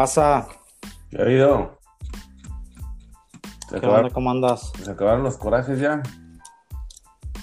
[0.00, 0.48] pasa?
[1.10, 1.78] ¿Qué ha habido?
[3.68, 4.08] ¿Qué onda?
[4.08, 4.72] ¿Cómo andas?
[4.82, 6.02] ¿Se acabaron los corajes ya?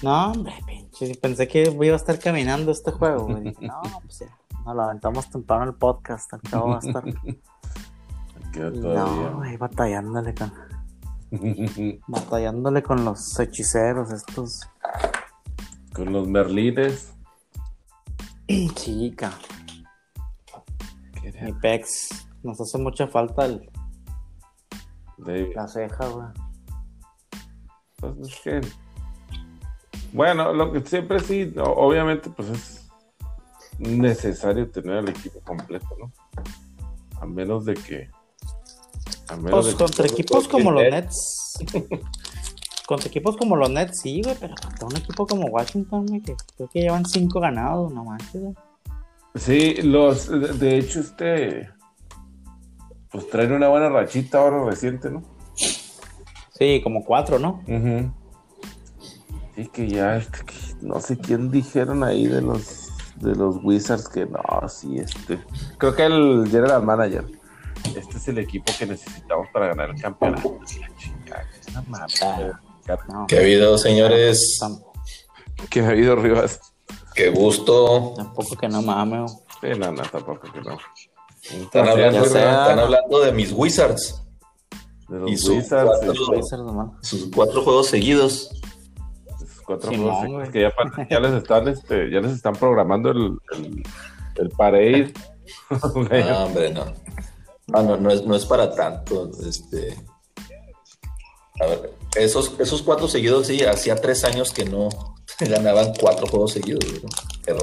[0.02, 1.14] No, hombre, pinche.
[1.22, 3.54] Pensé que iba a estar caminando este juego, güey.
[3.60, 4.36] no, pues ya.
[4.66, 6.34] Nos lo aventamos temprano el podcast.
[6.34, 7.04] Al cabo va a estar.
[8.74, 10.52] no, güey, batallándole con.
[12.08, 14.68] batallándole con los hechiceros, estos.
[15.94, 17.14] Con los merlines.
[18.74, 19.30] Chica.
[21.40, 22.27] Mi pex.
[22.48, 23.70] Nos hace mucha falta el.
[25.18, 26.28] La ceja, güey.
[27.96, 28.60] Pues es que.
[30.14, 32.88] Bueno, lo que siempre sí, obviamente, pues es
[33.78, 36.10] necesario tener al equipo completo, ¿no?
[37.20, 38.08] A menos de que.
[39.28, 41.58] A menos pues contra equipos como los Nets.
[42.86, 46.34] contra equipos como los Nets, sí, güey, pero contra un equipo como Washington, güey, que
[46.56, 48.54] creo que llevan cinco ganados, no manches, güey.
[49.34, 50.30] Sí, los.
[50.58, 51.76] De hecho, este
[53.10, 55.22] pues traen una buena rachita ahora reciente, ¿no?
[55.54, 57.62] Sí, como cuatro, ¿no?
[59.54, 60.38] Sí, que ya, este,
[60.80, 62.88] no sé quién dijeron ahí de los
[63.20, 65.40] de los Wizards que no, sí, este.
[65.76, 67.24] Creo que el general manager.
[67.96, 70.58] Este es el equipo que necesitamos para ganar el campeonato.
[73.28, 74.60] ¿Qué ha habido, señores?
[75.70, 76.60] ¿Qué ha habido, Rivas?
[77.14, 78.14] Qué gusto.
[78.16, 79.32] Tampoco que no mames.
[79.60, 80.78] Sí, no, no, tampoco que no.
[81.50, 84.22] Están hablando, de mis Wizards.
[85.08, 88.50] De los y sus Wizards, cuatro, sus cuatro juegos seguidos.
[89.38, 90.70] Sus cuatro juegos seguidos que
[91.10, 93.82] ya, les están, este, ya les están programando el, el,
[94.36, 95.12] el parade.
[95.70, 96.84] no, hombre, no.
[97.72, 99.30] Ah, no, no es, no es para tanto.
[99.46, 99.96] Este,
[101.60, 104.88] a ver, esos, esos cuatro seguidos, sí, hacía tres años que no
[105.40, 106.84] ganaban cuatro juegos seguidos,
[107.44, 107.60] pero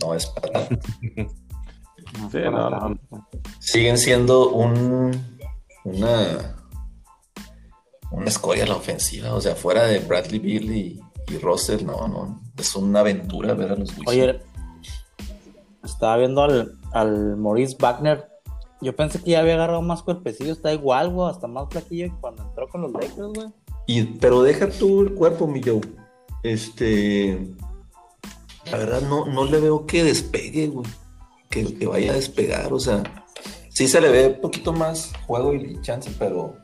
[0.00, 0.88] no es para tanto.
[3.60, 5.10] Siguen siendo un
[5.84, 6.56] una
[8.12, 11.00] una escoria la ofensiva, o sea, fuera de Bradley Bill y,
[11.40, 14.08] Russell, no, no, es una aventura ver a los Wizards.
[14.08, 14.40] Oye,
[15.82, 18.28] estaba viendo al, al Maurice Wagner.
[18.82, 22.20] Yo pensé que ya había agarrado más cuerpecillo, está igual, güey, hasta más flaquillo que
[22.20, 23.48] cuando entró con los Lakers, güey.
[23.86, 25.80] Y, pero deja tú el cuerpo, mi Joe.
[26.42, 27.54] Este.
[28.70, 30.86] La verdad, no, no le veo que despegue, güey
[31.52, 33.02] que, vaya a despegar, o sea,
[33.68, 36.56] sí se le ve un poquito más juego y chance, pero,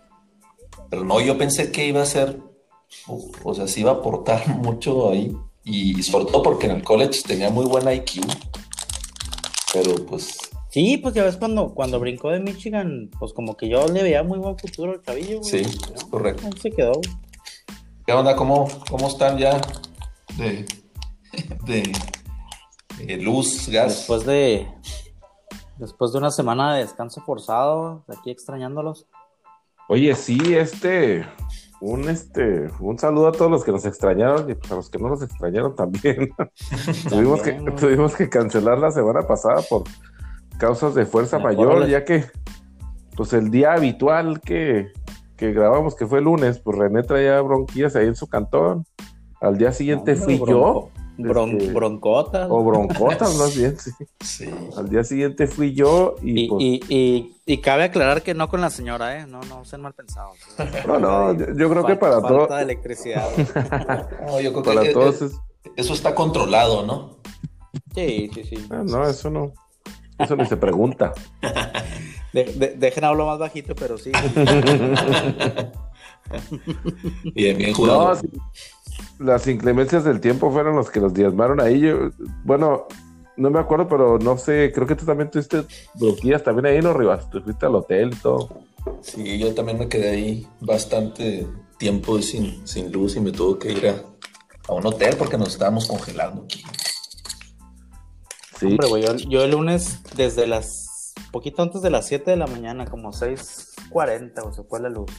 [0.88, 2.40] pero no, yo pensé que iba a ser,
[3.06, 7.20] o, sea, sí iba a aportar mucho ahí, y sobre todo porque en el college
[7.26, 8.22] tenía muy buena IQ,
[9.72, 10.38] pero pues...
[10.70, 14.22] Sí, pues ya ves cuando, cuando brincó de Michigan, pues como que yo le veía
[14.22, 15.62] muy buen futuro al cabillo, Sí,
[15.94, 16.46] es correcto.
[16.46, 16.92] Ahí se quedó.
[18.06, 18.36] ¿Qué onda?
[18.36, 19.60] ¿Cómo, cómo están ya
[20.36, 20.66] de,
[21.64, 21.90] de
[23.00, 23.98] eh, luz, gas.
[23.98, 24.66] Después de,
[25.76, 29.06] después de una semana de descanso forzado, de aquí extrañándolos.
[29.88, 31.24] Oye, sí, este,
[31.80, 34.98] un este, un saludo a todos los que nos extrañaron y pues a los que
[34.98, 36.30] no nos extrañaron también.
[37.08, 39.84] tuvimos, que, tuvimos que cancelar la semana pasada por
[40.58, 42.24] causas de fuerza mayor, ya que
[43.16, 44.92] pues el día habitual que,
[45.36, 48.84] que grabamos, que fue el lunes, pues René traía bronquillas ahí en su cantón.
[49.40, 52.48] Al día siguiente fui yo este, broncotas.
[52.50, 53.76] O broncotas, más bien,
[54.20, 54.48] sí.
[54.76, 58.60] Al día siguiente fui yo y y, pues y, y, cabe aclarar que no con
[58.60, 59.26] la señora, ¿eh?
[59.26, 60.36] No, no sean mal pensados.
[60.86, 62.48] No, no, yo, creo que para todos.
[62.48, 63.28] Falta de electricidad.
[64.26, 65.22] no, yo creo para que todos
[65.76, 67.18] eso está controlado, ¿no?
[67.94, 68.66] Sí, sí, sí.
[68.70, 69.52] Ah, no, eso no.
[70.18, 71.12] Eso ni se pregunta.
[72.32, 74.12] De, dejen hablo más bajito, pero sí.
[77.34, 78.14] bien, bien jugado.
[78.14, 78.20] No,
[79.18, 81.80] las inclemencias del tiempo fueron los que los diezmaron ahí.
[81.80, 82.10] Yo,
[82.44, 82.86] bueno,
[83.36, 85.64] no me acuerdo, pero no sé, creo que tú también tuviste
[85.94, 87.28] dos días también ahí, ¿no, Rivas?
[87.30, 88.48] Tú fuiste al hotel y todo.
[89.00, 91.46] Sí, yo también me quedé ahí bastante
[91.78, 95.86] tiempo sin, sin luz y me tuve que ir a, un hotel porque nos estábamos
[95.86, 96.62] congelando aquí.
[98.58, 98.66] Sí.
[98.66, 102.86] Hombre, güey, yo, el lunes desde las, poquito antes de las 7 de la mañana,
[102.86, 105.10] como 6.40, o se fue la luz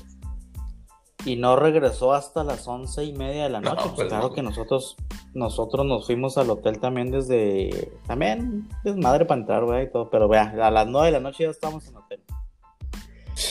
[1.26, 3.82] y no regresó hasta las once y media de la noche.
[3.84, 4.96] pues, pues claro que nosotros,
[5.34, 10.28] nosotros nos fuimos al hotel también desde, también desmadre para entrar, güey, y todo, pero
[10.28, 12.24] vea, a las nueve de la noche ya estábamos en hotel.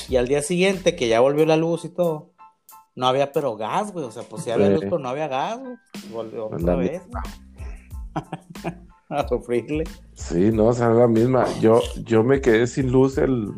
[0.08, 2.30] Y al día siguiente, que ya volvió la luz y todo,
[2.94, 5.60] no había pero gas, güey, o sea, pues sí había luz, pero no había gas,
[5.60, 5.76] güey.
[6.10, 7.02] Volvió otra vez,
[9.10, 9.84] a sufrirle.
[10.14, 11.46] Sí, no, o sea, la misma.
[11.60, 13.52] Yo, yo me quedé sin luz el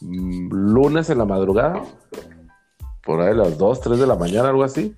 [0.00, 1.82] mm, lunes en la madrugada
[3.04, 4.94] por ahí las 2, 3 de la mañana, algo así.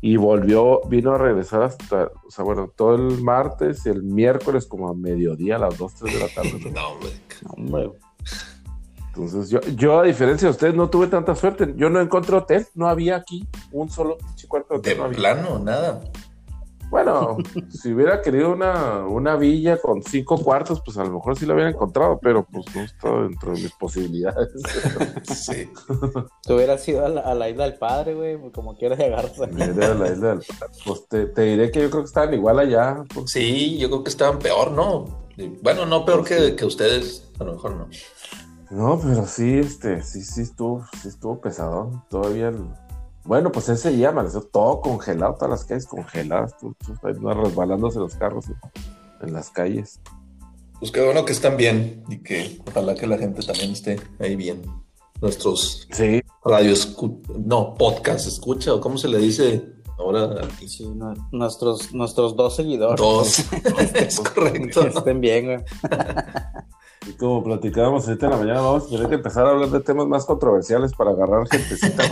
[0.00, 4.66] Y volvió, vino a regresar hasta, o sea, bueno, todo el martes y el miércoles
[4.66, 6.72] como a mediodía, a las 2, 3 de la tarde.
[6.72, 7.90] no, hombre.
[9.08, 11.74] Entonces, yo, yo, a diferencia de ustedes, no tuve tanta suerte.
[11.76, 14.16] Yo no encontré hotel, no había aquí un solo
[14.46, 15.10] cuarto de hotel.
[15.10, 16.00] De plano, nada.
[16.90, 17.36] Bueno,
[17.68, 21.54] si hubiera querido una, una, villa con cinco cuartos, pues a lo mejor sí la
[21.54, 24.50] hubiera encontrado, pero pues no está dentro de mis posibilidades.
[25.24, 25.70] sí.
[26.42, 29.44] Tú hubieras ido a la, isla del padre, güey, pues, como quieres llegarse.
[29.44, 30.40] A la isla del
[30.84, 33.02] Pues te, te, diré que yo creo que estaban igual allá.
[33.12, 33.30] Pues.
[33.30, 35.28] Sí, yo creo que estaban peor, ¿no?
[35.62, 37.88] Bueno, no peor pues que, que ustedes, a lo mejor no.
[38.70, 42.02] No, pero sí, este, sí, sí estuvo, sí estuvo pesadón.
[42.10, 42.66] Todavía el
[43.28, 48.46] bueno, pues ese día amaneció todo congelado, todas las calles congeladas, tú, resbalándose los carros
[49.20, 50.00] en las calles.
[50.78, 54.34] Pues qué bueno que están bien y que ojalá que la gente también esté ahí
[54.34, 54.62] bien.
[55.20, 56.22] Nuestros sí.
[56.42, 56.96] radios,
[57.36, 60.48] no, podcast escucha, o cómo se le dice ahora.
[60.66, 60.88] Sí,
[61.30, 62.98] nuestros, nuestros dos seguidores.
[62.98, 63.40] Dos,
[63.94, 64.80] es correcto.
[64.80, 65.58] Que estén bien, güey.
[67.08, 69.80] Y como platicábamos ahorita en la mañana, vamos a tener que empezar a hablar de
[69.80, 72.02] temas más controversiales para agarrar gentecita.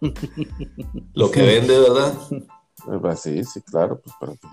[1.14, 2.12] Lo que vende, ¿verdad?
[2.32, 4.48] Eh, pues sí, sí, claro, pues para que,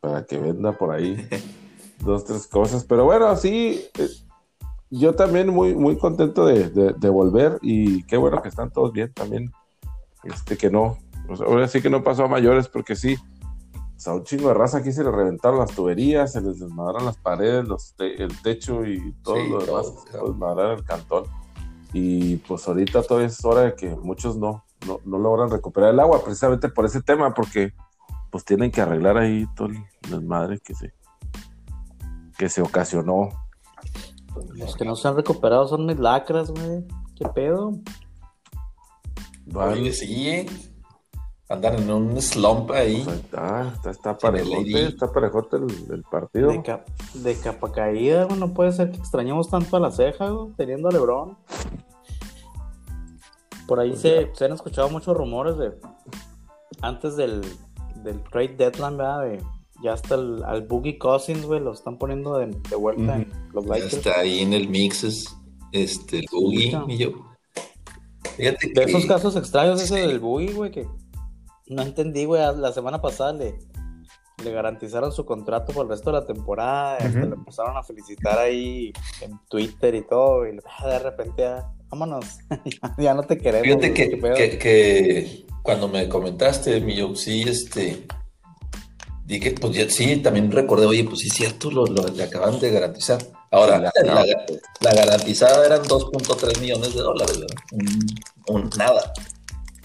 [0.00, 1.26] para que venda por ahí
[2.00, 2.84] dos, tres cosas.
[2.84, 4.08] Pero bueno, sí, eh,
[4.90, 9.12] yo también muy, muy contento de, de, volver y qué bueno que están todos bien
[9.14, 9.50] también.
[10.24, 10.98] Este que no,
[11.46, 13.16] ahora sí que no pasó a mayores porque sí,
[13.96, 17.06] o sea, un chingo de raza aquí se le reventaron las tuberías, se les desmadraron
[17.06, 21.24] las paredes, los el techo y todo lo demás, se desmadraron el cantón.
[21.94, 26.22] Y pues ahorita todavía es hora de que muchos no, no, logran recuperar el agua,
[26.22, 27.72] precisamente por ese tema, porque
[28.30, 29.78] pues tienen que arreglar ahí todo el
[30.10, 30.92] desmadre que se,
[32.36, 33.30] que se ocasionó.
[34.52, 36.84] Los que no se han recuperado son mis lacras, güey.
[37.16, 37.72] ¿Qué pedo?
[39.46, 39.90] Vale.
[39.92, 40.46] sí, ¿eh?
[41.48, 43.02] Andan en un slump ahí.
[43.04, 46.52] Pues está, está, está parejote, está parejote el, partido.
[47.14, 51.36] De, capa caída, no puede ser que extrañemos tanto a la ceja, teniendo a Lebron.
[53.66, 55.72] Por ahí pues se, se, han escuchado muchos rumores de
[56.82, 57.42] antes del,
[58.02, 59.22] del trade deadline, ¿verdad?
[59.22, 59.42] De,
[59.82, 63.94] ya hasta el, al Boogie Cousins, güey, lo están poniendo de, vuelta en los Lakers.
[63.94, 65.36] está ahí en el mixes,
[65.72, 67.10] este, el Boogie y yo.
[68.36, 70.86] Fíjate de esos casos extraños ese del Boogie, güey, que
[71.68, 72.42] no entendí, güey.
[72.56, 73.58] La semana pasada le,
[74.44, 76.98] le garantizaron su contrato por el resto de la temporada.
[77.00, 80.46] Y le empezaron a felicitar ahí en Twitter y todo.
[80.46, 82.38] Y de repente, ya, vámonos.
[82.98, 83.66] ya no te queremos.
[83.66, 88.06] Fíjate que, que, cuando me comentaste, mi yo, sí, este.
[89.24, 92.70] Dije, pues ya, sí, también recordé, oye, pues sí, cierto, lo, lo le acaban de
[92.70, 93.18] garantizar.
[93.50, 93.92] Ahora, la,
[94.80, 97.56] la, garantizada eran 2.3 millones de dólares, ¿verdad?
[98.48, 99.12] un nada.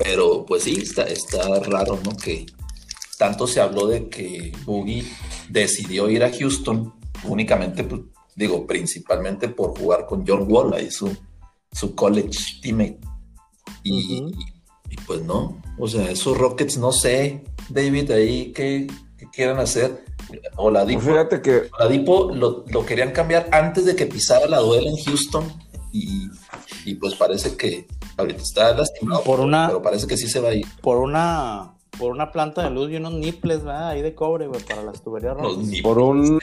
[0.03, 2.15] Pero pues sí, está, está raro, ¿no?
[2.15, 2.45] Que
[3.17, 5.05] tanto se habló de que Boogie
[5.49, 6.93] decidió ir a Houston
[7.23, 8.01] únicamente, pues,
[8.35, 11.15] digo, principalmente por jugar con John Wall, ahí su,
[11.71, 12.99] su college teammate.
[13.83, 14.31] Y,
[15.05, 18.87] pues no, o sea, esos Rockets, no sé, David, ahí qué,
[19.31, 20.03] quieran hacer.
[20.55, 21.69] O la Dipo, pues fíjate que...
[22.33, 25.43] lo, lo, querían cambiar antes de que pisara la duela en Houston
[25.91, 26.29] y,
[26.85, 27.85] y pues parece que
[28.17, 30.65] Ahorita está lastimado, por una, pero parece que sí se va a ir.
[30.81, 33.89] Por una, por una planta de luz y unos nipples, ¿verdad?
[33.89, 35.35] Ahí de cobre, güey, para las tuberías
[35.83, 36.39] Por un,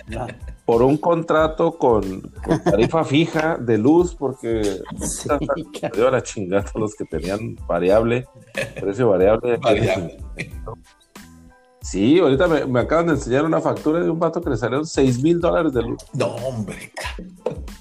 [0.64, 2.22] por un contrato con,
[2.64, 4.62] tarifa fija de luz, porque
[5.00, 5.28] sí,
[5.94, 8.26] dio la chingada los que tenían variable,
[8.80, 9.58] precio variable.
[11.90, 15.22] Sí, ahorita me, acaban de enseñar una factura de un vato que le salieron 6
[15.22, 16.04] mil dólares de luz.
[16.12, 16.92] No, hombre.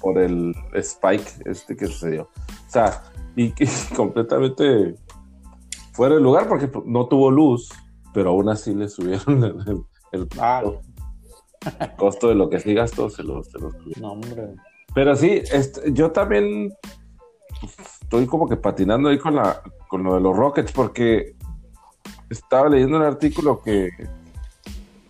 [0.00, 2.22] Por el spike este que sucedió.
[2.22, 3.02] O sea,
[3.38, 3.66] y, que
[3.96, 4.96] completamente
[5.92, 7.70] fuera de lugar porque no tuvo luz,
[8.12, 10.28] pero aún así le subieron el, el,
[11.96, 13.58] costo de lo que sí gastó, se lo, se
[14.00, 14.54] No, hombre.
[14.94, 16.72] Pero sí, este, yo también
[18.02, 21.36] estoy como que patinando ahí con, la, con lo de los Rockets porque
[22.30, 23.90] estaba leyendo un artículo que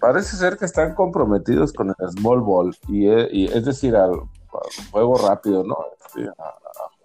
[0.01, 4.23] parece ser que están comprometidos con el small ball y, es decir al,
[4.91, 5.77] juego rápido, ¿no?
[6.07, 6.31] Este,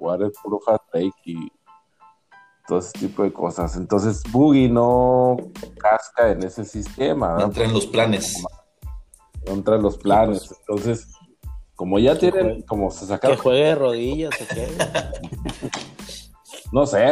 [0.04, 0.60] jugar el puro
[0.92, 1.50] break y
[2.68, 3.78] todo ese tipo de cosas.
[3.78, 5.38] Entonces, Boogie no
[5.78, 7.38] casca en ese sistema.
[7.38, 8.44] No entra en los planes.
[9.48, 10.54] No entra en los planes.
[10.60, 11.08] Entonces,
[11.76, 13.38] como ya tienen, como se sacaron.
[13.38, 14.68] Que juegue de rodillas o qué.
[16.74, 17.06] no sé.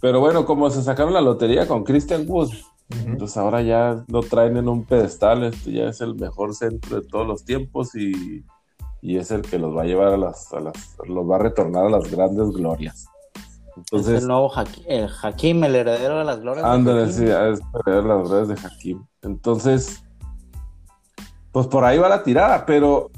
[0.00, 2.52] Pero bueno, como se sacaron la lotería con Christian Wood,
[3.06, 5.42] entonces ahora ya lo traen en un pedestal.
[5.42, 8.44] Este ya es el mejor centro de todos los tiempos y
[9.04, 11.38] y es el que los va a llevar a las, a las los va a
[11.38, 13.06] retornar a las grandes glorias.
[13.76, 16.64] Entonces, es el nuevo Hakim, el heredero de las glorias.
[16.64, 19.04] Ándale, sí, es el heredero de las glorias de Hakim.
[19.20, 20.02] Entonces,
[21.52, 23.10] pues por ahí va la tirada, pero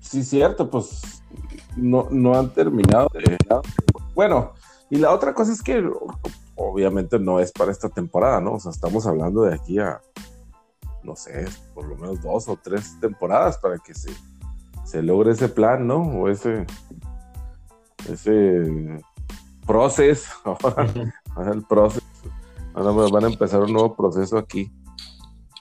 [0.00, 1.00] sí, cierto, pues
[1.76, 3.08] no, no han terminado
[4.16, 4.54] Bueno,
[4.90, 5.80] y la otra cosa es que
[6.56, 8.54] obviamente no es para esta temporada, ¿no?
[8.54, 10.00] O sea, estamos hablando de aquí a,
[11.04, 14.10] no sé, por lo menos dos o tres temporadas para que se,
[14.88, 15.98] se logre ese plan, ¿no?
[15.98, 16.64] O ese,
[18.10, 19.02] ese
[19.66, 20.32] proceso,
[21.34, 22.06] ahora, el proceso,
[22.72, 24.72] ahora van a empezar un nuevo proceso aquí.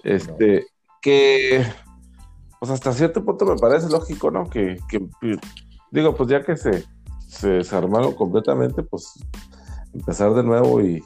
[0.04, 0.66] Este,
[1.02, 1.66] que,
[2.60, 4.50] pues hasta cierto punto me parece lógico, ¿no?
[4.50, 4.80] Que,
[5.92, 6.86] digo, pues ya que se,
[7.28, 9.12] se desarmaron completamente, pues
[9.94, 11.04] empezar de nuevo y,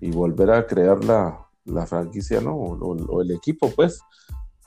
[0.00, 2.54] y volver a crear la, la franquicia, ¿no?
[2.54, 4.00] O, el equipo, pues.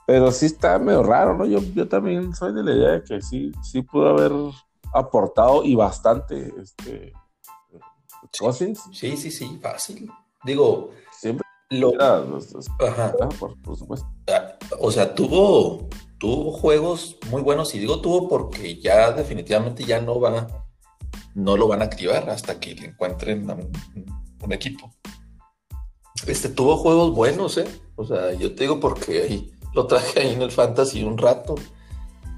[0.08, 1.46] Pero sí está medio raro, ¿no?
[1.46, 4.32] Yo, yo también soy de la idea de que sí, sí pudo haber
[4.94, 7.12] aportado y bastante este
[8.40, 8.82] Cousins.
[8.94, 10.10] Sí, sí, sí, fácil.
[10.46, 11.92] Digo, siempre lo...
[12.02, 13.14] Ajá.
[13.38, 14.08] Por, supuesto.
[14.34, 20.00] Ah, o sea, tuvo, tuvo juegos muy buenos, y digo tuvo porque ya definitivamente ya
[20.00, 20.48] no van a,
[21.36, 24.90] no lo van a activar hasta que le encuentren un, equipo.
[26.26, 27.68] Este tuvo juegos buenos, ¿eh?
[27.98, 31.56] O sea, yo te digo porque ahí lo traje ahí en el Fantasy un rato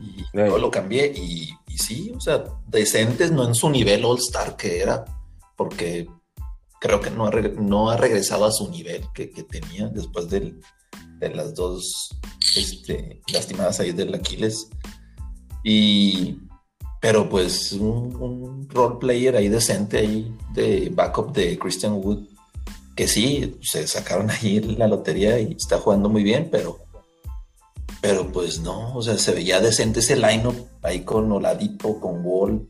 [0.01, 4.55] y yo lo cambié y, y, sí, o sea, decentes, no en su nivel All-Star
[4.55, 5.05] que era,
[5.57, 6.07] porque
[6.79, 10.55] creo que no ha, no ha regresado a su nivel que, tenía después de
[11.19, 12.17] las dos
[12.55, 14.69] este, lastimadas ahí del Aquiles.
[15.63, 16.39] Y,
[17.01, 22.27] pero pues un, un role player ahí decente ahí de backup de Christian Wood,
[22.95, 26.88] que sí, se sacaron ahí la lotería y está jugando muy bien, pero
[28.01, 32.69] pero pues no, o sea, se veía decente ese lineup ahí con Oladipo, con Wall,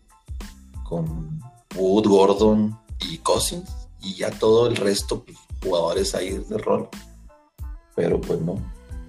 [0.83, 1.39] con
[1.75, 3.69] Wood, Gordon y Cousins
[4.01, 6.89] y ya todo el resto, pues, jugadores ahí de rol.
[7.95, 8.55] Pero pues no,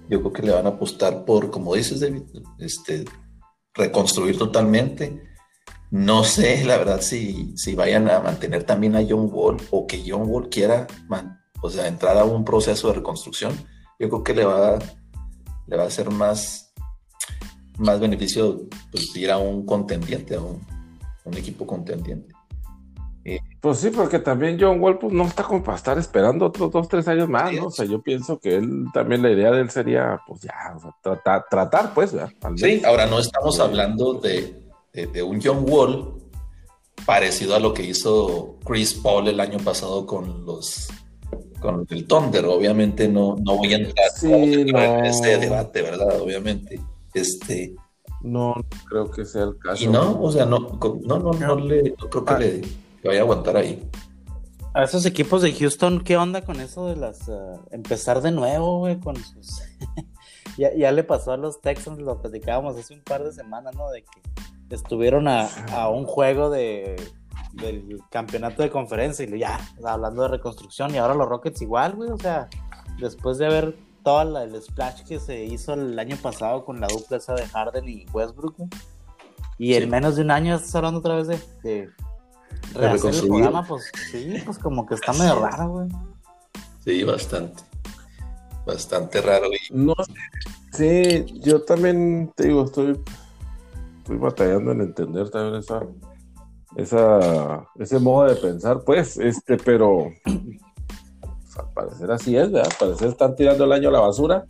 [0.09, 2.23] yo creo que le van a apostar por, como dices David,
[2.59, 3.05] este,
[3.73, 5.23] reconstruir totalmente.
[5.89, 10.03] No sé, la verdad, si, si vayan a mantener también a John Wall o que
[10.05, 10.87] John Wall quiera
[11.61, 13.53] o sea, entrar a un proceso de reconstrucción.
[13.99, 14.79] Yo creo que le va,
[15.67, 16.73] le va a ser más,
[17.77, 22.33] más beneficio pues, ir a un contendiente, a un equipo contendiente.
[23.23, 26.71] Eh, pues sí, porque también John Wall pues, no está como para estar esperando otros
[26.71, 27.67] dos, tres años más, ¿no?
[27.67, 30.53] O sea, yo pienso que él también la idea de él sería, pues ya,
[31.03, 32.31] tratar, tratar, pues, ¿verdad?
[32.55, 34.59] Sí, ahora no estamos hablando de,
[34.93, 36.15] de, un John Wall
[37.05, 40.89] parecido a lo que hizo Chris Paul el año pasado con los
[41.61, 42.43] con el Thunder.
[42.45, 46.19] Obviamente no, no voy a entrar en ese debate, ¿verdad?
[46.19, 46.81] Obviamente.
[47.13, 47.73] Este.
[48.21, 49.83] No, no creo que sea el caso.
[49.83, 52.39] Y no, o sea, no, no, no, no, le, no creo que ah.
[52.39, 53.89] le que vaya a aguantar ahí.
[54.73, 57.33] A esos equipos de Houston, ¿qué onda con eso de las eh,
[57.71, 58.99] empezar de nuevo, güey?
[58.99, 59.61] Con sus
[60.57, 63.89] ya, ya, le pasó a los Texans, lo platicábamos hace un par de semanas, ¿no?
[63.89, 66.95] De que estuvieron a, a un juego de
[67.53, 72.09] del campeonato de conferencia y ya, hablando de reconstrucción y ahora los Rockets igual, güey,
[72.09, 72.47] o sea,
[72.99, 77.17] después de haber todo el splash que se hizo el año pasado con la dupla
[77.17, 78.55] esa de Harden y Westbrook,
[79.57, 81.89] y en menos de un año estás hablando otra vez de
[82.73, 85.89] rehacer el programa, pues sí, pues como que está medio raro, güey.
[86.83, 87.63] Sí, bastante.
[88.65, 89.47] Bastante raro.
[89.71, 89.95] No,
[90.73, 92.99] sí, yo también te digo, estoy,
[93.99, 95.81] estoy batallando en entender también esa,
[96.75, 102.71] esa, ese modo de pensar, pues, este, pero pues, al parecer así es, ¿verdad?
[102.71, 104.45] Al parecer están tirando el año a la basura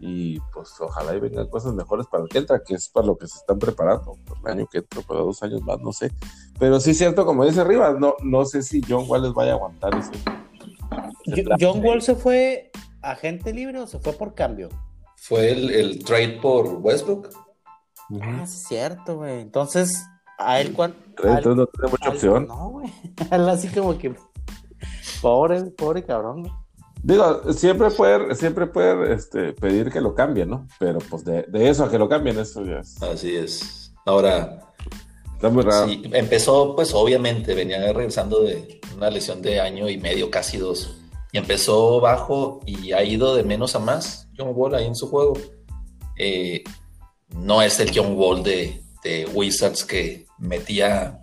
[0.00, 3.18] y pues ojalá y vengan cosas mejores para el que entra, que es para lo
[3.18, 6.10] que se están preparando, el año que entra, para dos años más, no sé.
[6.58, 9.52] Pero sí es cierto, como dice Rivas, no, no sé si John Wall les vaya
[9.52, 10.12] a aguantar ese.
[11.60, 12.70] ¿John Wall se fue
[13.02, 14.70] agente libre o se fue por cambio?
[15.16, 17.28] Fue el, trade por Westbrook.
[18.22, 19.40] Ah, es cierto, güey.
[19.40, 20.02] Entonces,
[20.38, 21.09] a él cuánto.
[21.28, 22.46] Entonces no tiene mucha opción.
[22.46, 22.92] No, güey.
[23.30, 24.14] Así como que.
[25.20, 26.50] Pobre, pobre cabrón.
[27.02, 30.66] Digo, siempre puede, siempre puede este, pedir que lo cambien, ¿no?
[30.78, 33.02] Pero pues de, eso a que lo cambien, eso ya es.
[33.02, 33.92] Así es.
[34.04, 34.66] Ahora.
[35.34, 35.88] Está muy raro.
[35.88, 40.98] Sí, empezó, pues obviamente, venía regresando de una lesión de año y medio, casi dos.
[41.32, 44.28] Y empezó bajo y ha ido de menos a más.
[44.36, 45.32] John Wall ahí en su juego.
[46.18, 46.62] Eh,
[47.36, 51.20] no es el John Wall de, de Wizards que metía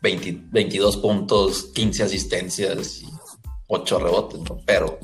[0.00, 3.08] 22 puntos, 15 asistencias y
[3.66, 4.58] 8 rebotes, ¿no?
[4.64, 4.98] Pero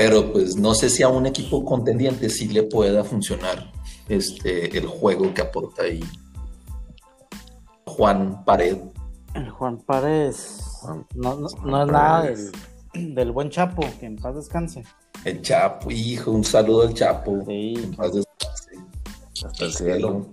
[0.00, 3.70] pero pues no sé si a un equipo contendiente sí le pueda funcionar
[4.08, 6.02] este, el juego que aporta ahí
[7.84, 8.78] Juan Pared.
[9.34, 10.34] El Juan Pared
[11.14, 12.22] no, es nada
[12.94, 14.84] del, buen Chapo, que en paz descanse.
[15.24, 17.44] El Chapo, hijo, un saludo al Chapo.
[17.46, 17.74] Sí.
[17.76, 18.70] En paz descanse.
[19.44, 20.26] Hasta el cielo.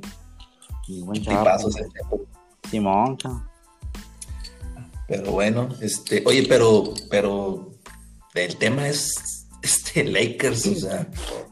[1.03, 1.59] Buen chaval.
[2.69, 3.17] Simón,
[5.07, 7.71] Pero bueno, este, oye, pero, pero
[8.35, 11.07] el tema es este Lakers, o sea,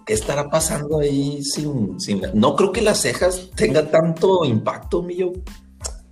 [0.06, 5.32] ¿qué estará pasando ahí sin, sin no creo que las cejas tenga tanto impacto, mío.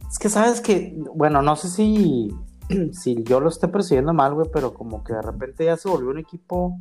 [0.10, 2.34] Es que sabes que, bueno, no sé si,
[2.92, 6.10] si yo lo esté persiguiendo mal, güey, pero como que de repente ya se volvió
[6.10, 6.78] un equipo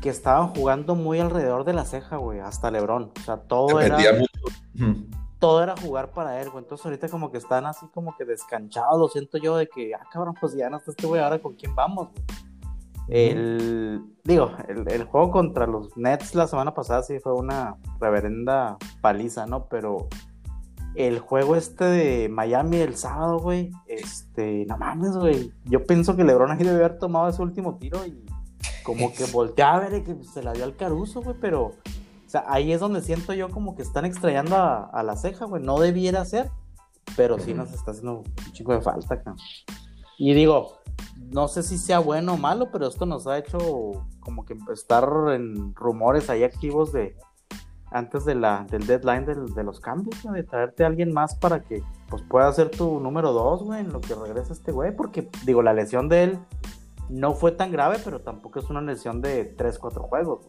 [0.00, 3.12] que estaban jugando muy alrededor de la ceja, güey, hasta Lebron.
[3.18, 3.98] O sea, todo era.
[5.40, 6.62] Todo era jugar para él, güey.
[6.62, 10.06] Entonces ahorita como que están así como que descanchados, lo siento yo, de que, ah,
[10.12, 12.10] cabrón, pues ya no está este güey, ahora con quién vamos,
[13.08, 19.46] El, digo, el, juego contra los Nets la semana pasada sí fue una reverenda paliza,
[19.46, 19.66] ¿no?
[19.66, 20.08] Pero
[20.94, 25.52] el juego este de Miami el sábado, güey, este, no mames, güey.
[25.64, 28.24] Yo pienso que LeBron ahí debe haber tomado ese último tiro y
[28.82, 31.72] como que volteaba a ver y que se la dio al Caruso, güey, pero,
[32.30, 35.60] o sea, ahí es donde siento yo como que están extrayendo a, la ceja, güey.
[35.60, 36.48] No debiera ser,
[37.16, 39.34] pero sí nos está haciendo un chico de falta, acá.
[40.16, 40.76] Y digo,
[41.18, 43.58] no sé si sea bueno o malo, pero esto nos ha hecho
[44.20, 47.16] como que estar en rumores ahí activos de
[47.90, 51.82] antes de la, del deadline de los cambios, de traerte a alguien más para que
[52.08, 55.64] pues pueda ser tu número dos, güey, en lo que regresa este güey, porque digo,
[55.64, 56.38] la lesión de él
[57.08, 60.48] no fue tan grave, pero tampoco es una lesión de 3, 4 juegos.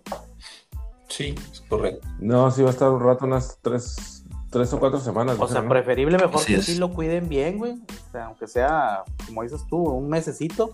[1.11, 2.07] Sí, es correcto.
[2.19, 5.37] No, sí va a estar un rato, unas 3, tres o 4 semanas.
[5.39, 7.73] O sea, preferible mejor que sí lo cuiden bien, güey.
[7.73, 10.71] O sea, aunque sea, como dices tú, un mesecito.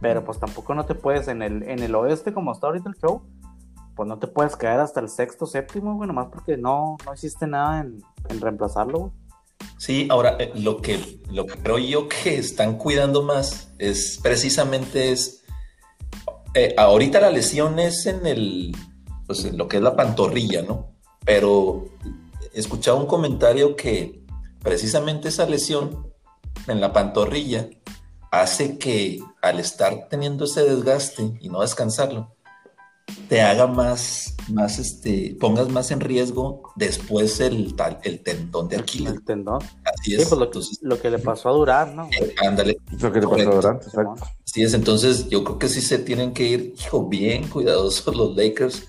[0.00, 2.94] Pero pues tampoco no te puedes, en el, en el oeste, como está ahorita el
[2.96, 3.22] show,
[3.96, 7.48] pues no te puedes caer hasta el sexto, séptimo, güey, nomás porque no, no hiciste
[7.48, 9.12] nada en, en reemplazarlo, güey.
[9.76, 15.12] Sí, ahora eh, lo que, lo que creo yo que están cuidando más es precisamente
[15.12, 15.44] es,
[16.54, 18.76] eh, ahorita la lesión es en el,
[19.28, 20.88] pues en lo que es la pantorrilla, ¿no?
[21.24, 21.84] Pero
[22.54, 24.24] he escuchado un comentario que
[24.62, 26.10] precisamente esa lesión
[26.66, 27.68] en la pantorrilla
[28.30, 32.34] hace que al estar teniendo ese desgaste y no descansarlo,
[33.28, 37.74] te haga más, más este, pongas más en riesgo después el,
[38.04, 39.12] el tendón de Aquiles.
[39.12, 39.62] El tendón.
[39.84, 40.26] Así es.
[40.26, 42.08] Pues lo, que le pasó a Durán, ¿no?
[42.18, 42.78] Eh, ándale.
[42.98, 44.24] Lo que le pasó a Durán, exacto.
[44.46, 48.34] Así es, entonces yo creo que sí se tienen que ir, hijo, bien cuidadosos los
[48.34, 48.88] Lakers.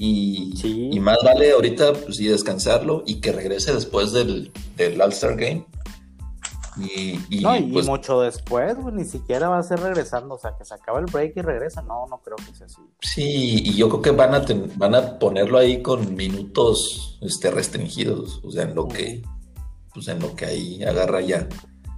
[0.00, 0.54] Y,
[0.92, 5.66] y más vale ahorita, pues descansarlo y que regrese después del, del All-Star Game.
[6.78, 10.64] Y, no, y pues mucho después, ni siquiera va a ser regresando, o sea, que
[10.64, 12.80] se acaba el break y regresa, no, no creo que sea así.
[13.00, 14.44] Sí, y yo creo que van a,
[14.76, 19.22] van a ponerlo ahí con minutos este, restringidos, o sea, en lo que,
[19.92, 21.48] pues en lo que ahí agarra ya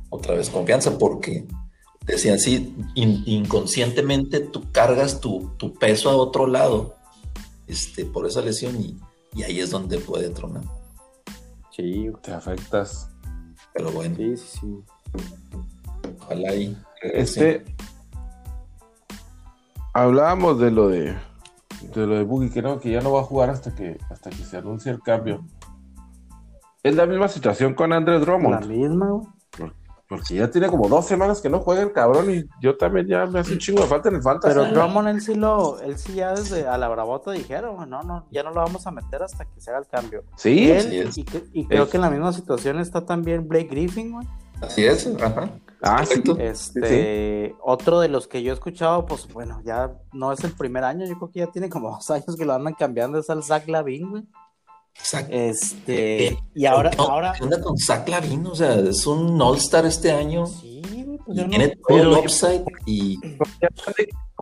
[0.09, 1.47] otra vez confianza, porque
[2.07, 6.97] decían, sí, inconscientemente tú cargas tu, peso a otro lado,
[7.71, 8.99] este, por esa lesión y,
[9.35, 10.65] y ahí es donde puede tronar.
[11.71, 13.11] Sí, te afectas
[13.73, 14.15] pero bueno.
[14.17, 14.85] Sí, sí, sí.
[16.21, 16.77] Ojalá y.
[17.03, 17.65] Este.
[19.93, 21.17] Hablábamos de lo de.
[21.95, 24.29] De lo de Boogie, que no, que ya no va a jugar hasta que, hasta
[24.29, 25.47] que se anuncie el cambio.
[26.83, 28.61] Es la misma situación con Andrés Drummond.
[28.61, 29.35] La misma,
[30.11, 33.27] porque ya tiene como dos semanas que no juega el cabrón y yo también ya
[33.27, 34.49] me hace un chingo de falta en el falta.
[34.49, 38.27] Pero Drummond él sí lo, él sí ya desde a la bravota dijeron, no, no,
[38.33, 40.25] ya no lo vamos a meter hasta que se haga el cambio.
[40.35, 40.69] Sí,
[41.53, 44.27] y, creo que en la misma situación está también Blake Griffin, güey.
[44.61, 45.49] Así es, ajá.
[45.81, 46.25] Ah, sí.
[46.39, 50.83] Este, otro de los que yo he escuchado, pues bueno, ya no es el primer
[50.83, 53.45] año, yo creo que ya tiene como dos años que lo andan cambiando, es el
[53.45, 54.25] Zach Lavin, güey.
[55.31, 57.33] Este, eh, y ahora, ahora.
[57.37, 58.47] ¿Qué onda con Zach Lavin?
[58.47, 60.47] O sea, es un All-Star este año.
[60.47, 60.83] Sí,
[61.25, 63.19] pues tiene todo el upside y.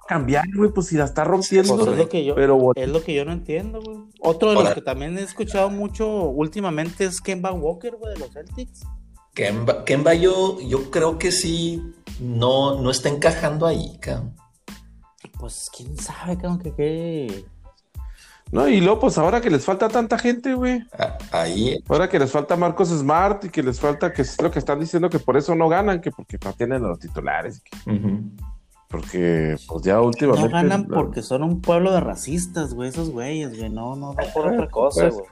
[0.06, 1.76] Cambiar, güey, pues si la está rompiendo.
[1.76, 2.72] Pues es, lo que yo, pero...
[2.74, 3.98] es lo que yo no entiendo, güey.
[4.20, 8.32] Otro de los que también he escuchado mucho últimamente es Kemba Walker, güey, de los
[8.32, 8.86] Celtics.
[9.34, 14.34] Kemba, Kemba yo, yo creo que sí no, no está encajando ahí, cabrón.
[15.38, 17.44] Pues quién sabe, cabrón, que qué
[18.50, 20.82] no, y luego, pues ahora que les falta tanta gente, güey.
[20.98, 21.78] Ah, ahí.
[21.88, 24.80] Ahora que les falta Marcos Smart y que les falta, que es lo que están
[24.80, 27.62] diciendo que por eso no ganan, que porque no tienen los titulares.
[28.88, 30.48] Porque, pues ya últimamente.
[30.48, 33.68] No ganan porque son un pueblo de racistas, güey, esos güeyes, güey.
[33.68, 35.26] No, no, no por otra cosa, güey.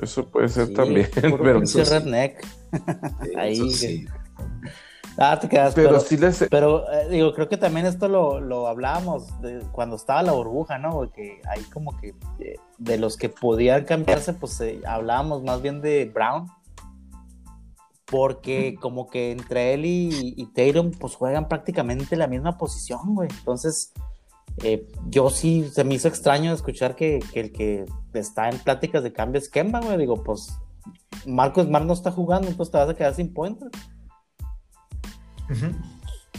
[0.00, 1.08] Eso puede ser también.
[1.14, 2.46] Pero, pues, redneck.
[3.36, 3.70] Ahí.
[3.70, 4.06] Sí.
[5.16, 5.74] Ah, te quedas.
[5.74, 5.98] Pero,
[6.50, 10.78] pero eh, digo, creo que también esto lo, lo hablábamos de cuando estaba la burbuja,
[10.78, 10.90] ¿no?
[10.90, 15.80] Porque ahí como que eh, de, los que podían cambiarse, pues eh, hablábamos más bien
[15.80, 16.48] de Brown.
[18.06, 23.28] Porque como que entre él y, y Tatum, pues juegan prácticamente la misma posición, güey.
[23.38, 23.92] Entonces,
[25.08, 29.40] yo sí, se me hizo extraño escuchar que, el que está en pláticas de cambio
[29.40, 29.96] es Kemba, güey.
[29.96, 30.54] Digo, pues
[31.26, 33.70] Marcos Smart no está jugando, entonces te vas a quedar sin pointer.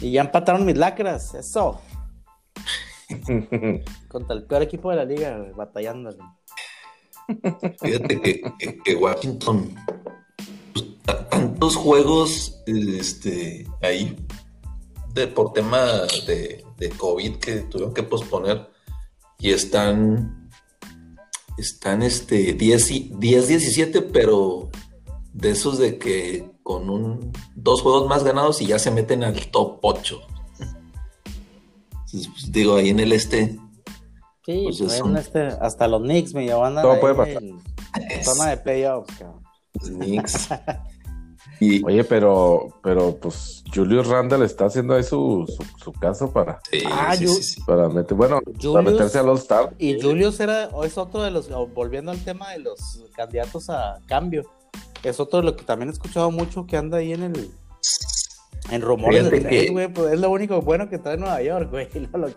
[0.02, 1.82] Y ya empataron mis lacras, eso.
[4.08, 6.16] Contra el peor equipo de la liga, batallando.
[7.82, 8.22] Fíjate
[8.84, 9.74] que, Washington,
[10.74, 10.86] pues,
[11.30, 14.16] tantos juegos este, ahí
[15.14, 15.84] de, por tema
[16.28, 16.64] de,
[16.98, 18.70] COVID que tuvieron que posponer
[19.40, 20.50] y están,
[21.58, 24.70] están este, 10-17, pero
[25.34, 29.36] de esos de que con un, dos juegos más ganados y ya se meten al
[29.52, 30.20] top 8.
[32.12, 33.60] Pues, digo, ahí en el este.
[34.44, 37.44] Sí, pues este, hasta los Knicks me llevan a Todo puede pasar.
[38.24, 39.44] zona de playoffs, cabrón.
[39.76, 40.50] Los Knicks.
[41.86, 45.46] Oye, pero, pero pues Julius Randall está haciendo ahí su,
[45.78, 47.16] su, caso para, ah,
[47.68, 48.42] para meter, bueno,
[48.74, 49.76] para meterse al All Star.
[49.78, 54.44] Y Julius era, es otro de los, volviendo al tema de los candidatos a cambio,
[55.10, 57.52] es otro de lo que también he escuchado mucho que anda ahí en el
[58.72, 61.88] en rumores de güey, pues es lo único bueno que trae Nueva York, güey.
[62.14, 62.28] lo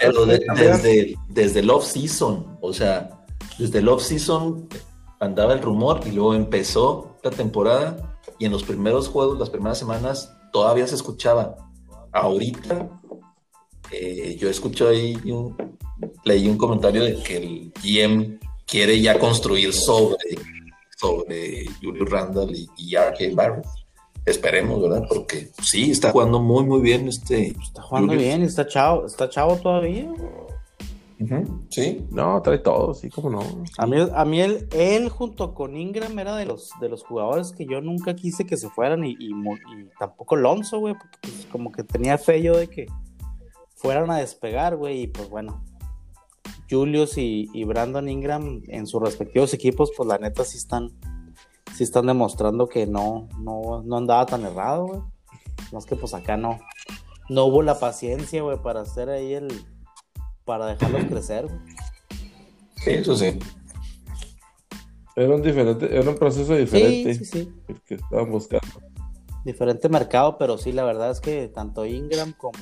[0.00, 3.24] Pero desde, desde el off-season, o sea,
[3.58, 4.68] desde el off-season
[5.20, 9.78] andaba el rumor y luego empezó la temporada y en los primeros juegos, las primeras
[9.78, 11.56] semanas, todavía se escuchaba.
[12.12, 12.88] Ahorita,
[13.90, 15.56] eh, yo escucho ahí, un,
[16.24, 20.16] leí un comentario de que el GM quiere ya construir sobre,
[20.98, 23.34] sobre Julius Randall y, y R.K.
[23.34, 23.66] Barrett.
[24.26, 25.06] Esperemos, ¿verdad?
[25.08, 27.56] Porque sí, está jugando muy, muy bien este.
[27.62, 30.12] Está jugando bien, está chavo, está chavo todavía.
[31.68, 32.06] Sí.
[32.10, 33.40] No, trae todo, sí, como no.
[33.76, 37.52] A mí, a mí él, él, junto con Ingram era de los, de los jugadores
[37.52, 39.16] que yo nunca quise que se fueran y,
[39.98, 42.86] tampoco Lonzo, güey, porque pues, como que tenía fe yo de que
[43.74, 45.64] fueran a despegar, güey, y pues bueno,
[46.70, 50.92] Julius y, y, Brandon Ingram en sus respectivos equipos, pues la neta sí están,
[51.74, 55.00] sí están demostrando que no, no, no andaba tan errado, güey.
[55.72, 56.60] Más que pues acá no,
[57.28, 59.48] no hubo la paciencia, güey, para hacer ahí el
[60.44, 61.46] para dejarlos crecer.
[62.76, 63.38] Sí, eso sí.
[65.14, 67.52] Era un, diferente, era un proceso diferente sí, sí, sí.
[67.66, 68.66] el que estaban buscando.
[69.44, 72.58] Diferente mercado, pero sí, la verdad es que tanto Ingram como,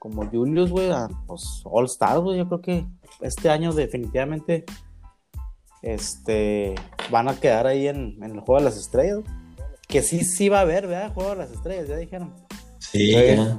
[0.00, 2.86] como Julius, güey, ah, pues All Stars, güey, yo creo que
[3.20, 4.64] este año definitivamente
[5.82, 6.74] este,
[7.10, 9.18] van a quedar ahí en, en el Juego de las Estrellas.
[9.86, 11.12] Que sí, sí va a haber, ¿verdad?
[11.12, 12.32] Juego de las Estrellas, ya dijeron.
[12.78, 13.58] Sí, ya.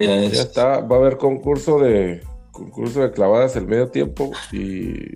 [0.00, 5.14] ya está, va a haber concurso de concurso de clavadas el medio tiempo y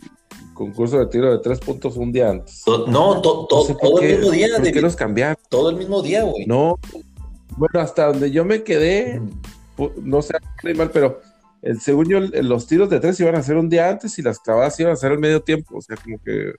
[0.55, 2.63] concurso de tiro de tres puntos un día antes.
[2.87, 4.49] No, todo el mismo día.
[4.59, 5.37] ¿Por qué los cambiaron?
[5.49, 6.47] Todo el mismo día, güey.
[6.47, 6.79] No,
[7.57, 9.21] bueno, hasta donde yo me quedé,
[10.03, 10.35] no sé,
[10.77, 11.21] mal, pero
[11.63, 14.39] el, según yo, los tiros de tres iban a ser un día antes y las
[14.39, 16.53] clavadas iban a ser el medio tiempo, o sea, como que...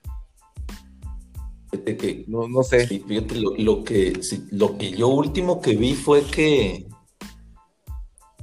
[1.96, 2.86] que no, no sé.
[2.86, 6.86] Fíjate, lo, que, lo que yo último que vi fue que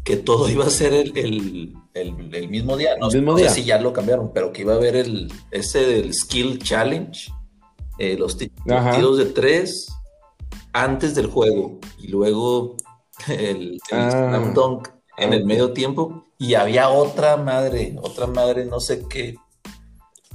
[0.07, 1.75] que todo iba a ser el,
[2.49, 2.91] mismo día.
[2.97, 6.59] No, sé si ya lo cambiaron, pero que iba a haber el, ese del Skill
[6.59, 7.29] Challenge,
[7.99, 9.89] eh, los, tiros de tres
[10.71, 12.77] antes del juego y luego
[13.27, 14.51] el, ah.
[14.53, 19.36] Dunk en el medio tiempo y había otra madre, otra madre, no sé qué,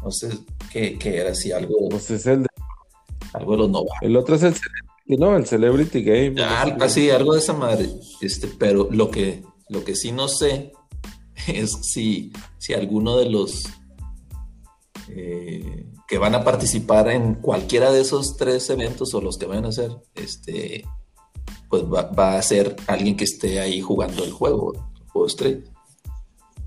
[0.03, 0.31] no sé
[0.71, 1.89] qué, era, si algo.
[1.89, 2.49] Pues es el de...
[3.35, 3.99] Algo de los novatos.
[4.03, 4.55] El otro es el
[5.07, 6.35] no, el Celebrity Game.
[6.43, 7.89] Ah, así, algo de esa madre.
[8.21, 9.43] Este, pero lo que
[9.73, 10.73] lo que sí no sé
[11.49, 13.65] es si, si alguno de los
[15.09, 19.65] eh, que van a participar en cualquiera de esos tres eventos o los que van
[19.65, 20.85] a hacer, este,
[21.73, 25.63] pues va, a ser alguien que esté ahí jugando el juego, el juego estrella.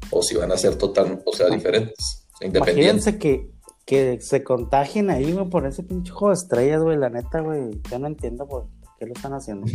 [0.10, 3.06] O si van a ser total, o sea, diferentes, independientes.
[3.06, 3.52] Imagínense que,
[3.86, 7.80] que se contagien ahí, güey, por ese pinche juego de estrellas, güey, la neta, güey.
[7.88, 8.66] Yo no entiendo por
[8.98, 9.68] qué lo están haciendo.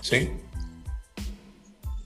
[0.00, 0.30] Sí.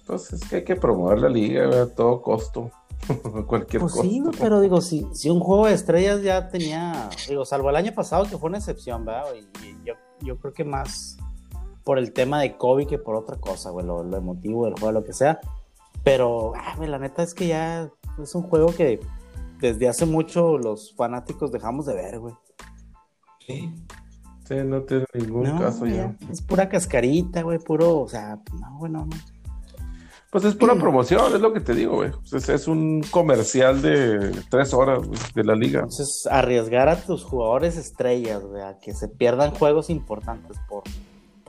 [0.07, 2.70] Pues es que hay que promover la liga a todo costo.
[3.46, 7.68] Cualquier pues Sí, pero digo, si, si un juego de estrellas ya tenía, digo, salvo
[7.68, 9.26] el año pasado que fue una excepción, ¿verdad?
[9.62, 11.18] Y, yo, yo, creo que más
[11.84, 15.04] por el tema de COVID que por otra cosa, güey, lo, emotivo del juego, lo
[15.04, 15.40] que sea.
[16.04, 17.90] Pero, ah, la neta es que ya
[18.22, 19.00] es un juego que
[19.60, 22.34] desde hace mucho los fanáticos dejamos de ver, güey.
[23.46, 23.72] Sí.
[24.46, 26.16] Sí, no tiene ningún caso ya.
[26.30, 29.16] Es pura cascarita, güey, puro, o sea, no, bueno, no.
[30.30, 32.10] Pues es pura promoción, es lo que te digo, güey.
[32.30, 35.02] Pues es, un comercial de tres horas
[35.34, 35.80] de la liga.
[35.80, 40.84] Entonces, arriesgar a tus jugadores estrellas, güey, a que se pierdan juegos importantes por,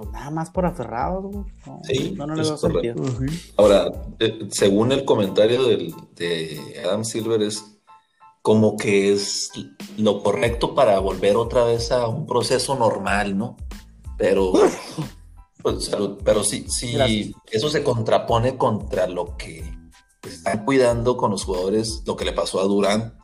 [0.02, 1.46] pues nada más por aferrados, güey.
[1.68, 2.96] No, sí, no, no le sentido.
[3.56, 7.64] Ahora, eh, según el comentario del, de Adam Silver, es
[8.42, 9.52] como que es
[9.98, 13.58] lo correcto para volver otra vez a un proceso normal, ¿no?
[14.18, 14.54] Pero,
[15.62, 15.92] pues,
[16.24, 19.64] pero sí, sí, eso se contrapone contra lo que
[20.24, 23.20] están cuidando con los jugadores, lo que le pasó a Durán,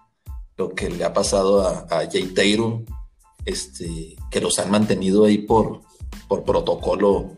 [0.57, 2.85] lo que le ha pasado a, a Jay Tatum,
[3.45, 5.81] este, que los han mantenido ahí por,
[6.27, 7.37] por protocolo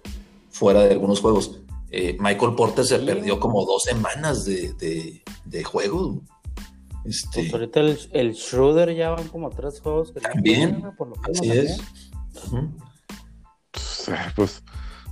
[0.49, 1.60] fuera de algunos juegos.
[1.91, 6.21] Eh, Michael Porter se perdió como dos semanas de, de, juego.
[7.06, 10.84] Este, pues ahorita el, el, Schroeder ya van como tres juegos que también,
[11.23, 11.82] así es.
[13.71, 14.63] Pues, pues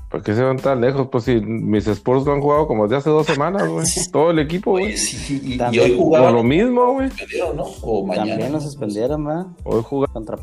[0.10, 1.10] ¿Por qué se van tan lejos?
[1.12, 3.86] Pues si mis Spurs no han jugado como desde hace dos semanas, güey.
[4.12, 4.96] Todo el equipo, güey.
[5.30, 6.34] y, hoy jugaron.
[6.34, 7.10] lo mismo, güey.
[7.54, 7.64] ¿no?
[7.82, 8.30] O mañana.
[8.30, 9.48] También nos suspendieron, ¿verdad?
[9.66, 10.14] Hoy jugaron.
[10.14, 10.38] Contra...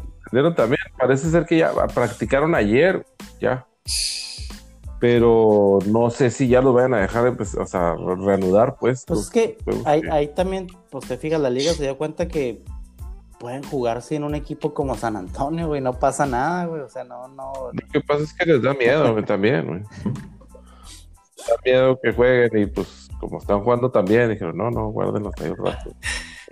[0.55, 0.81] también.
[0.99, 3.07] Parece ser que ya practicaron ayer,
[3.41, 3.67] ya.
[5.01, 9.05] Pero no sé si ya lo vayan a dejar, o sea, reanudar, pues.
[9.07, 12.63] Pues es que ahí, ahí también, pues te fijas, la liga se dio cuenta que
[13.45, 17.05] pueden jugar sin un equipo como San Antonio, güey, no pasa nada, güey, o sea,
[17.05, 17.53] no, no.
[17.75, 19.83] Lo que pasa es que les da miedo, güey, también, güey.
[19.83, 25.51] Da miedo que jueguen y pues como están jugando también, dijeron, no, no, guárdenlos ahí
[25.51, 25.95] un rato.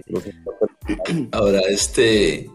[1.32, 2.50] Ahora, este,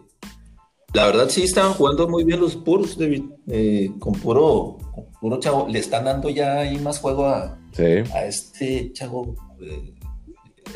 [0.92, 4.78] la verdad sí estaban jugando muy bien los puros, David, eh, con puro,
[5.20, 7.58] puro chavo, le están dando ya ahí más juego a,
[8.14, 9.94] a este chavo, eh,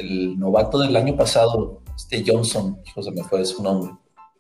[0.01, 3.93] el novato del año pasado, este Johnson, hijo, se me fue su nombre.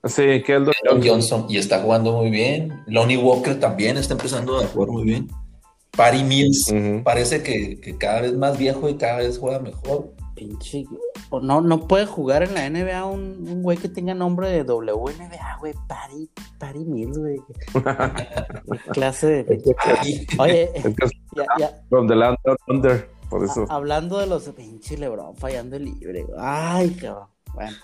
[0.04, 1.02] Sí, que el Johnson.
[1.04, 1.46] Johnson.
[1.48, 2.82] Y está jugando muy bien.
[2.86, 5.28] Lonnie Walker también está empezando a jugar muy bien.
[5.96, 6.72] Patty Mills
[7.04, 10.12] parece que, cada vez más viejo y cada vez juega mejor.
[10.34, 10.86] Pinche.
[11.42, 15.74] No, no puede jugar en la NBA un, güey que tenga nombre de WNBA, güey.
[15.86, 17.38] Patty, Patty Mills, güey.
[18.92, 19.74] clase de.
[20.38, 20.70] Oye,
[21.36, 21.82] ya, ya.
[21.90, 23.66] Donde la under, por eso.
[23.68, 26.26] hablando de los pinche Lebron fallando el libre.
[26.38, 27.31] Ay, cabrón.
[27.54, 27.76] Bueno.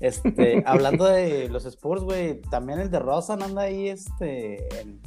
[0.00, 5.00] Este, hablando de los Spurs, güey, también el de Rosa anda ahí, este, en,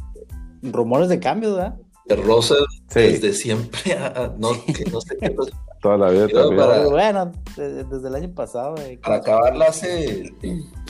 [0.61, 1.75] rumores de cambio, ¿verdad?
[2.05, 2.55] De Rosa
[2.93, 3.79] desde siempre,
[4.37, 5.35] no, que no sé qué
[5.81, 6.89] Toda la vida también.
[6.91, 8.75] bueno, desde, el año pasado.
[9.01, 10.31] para acabarla hace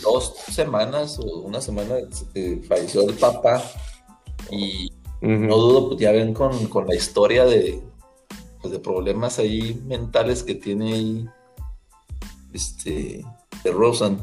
[0.04, 1.96] dos semanas o una semana
[2.36, 3.64] eh, falleció el papá
[4.52, 7.82] y no dudo, pues ya ven con, con la historia de,
[8.62, 11.30] pues, de problemas ahí mentales que tiene ahí
[12.54, 13.26] este,
[13.64, 14.20] de Rosen.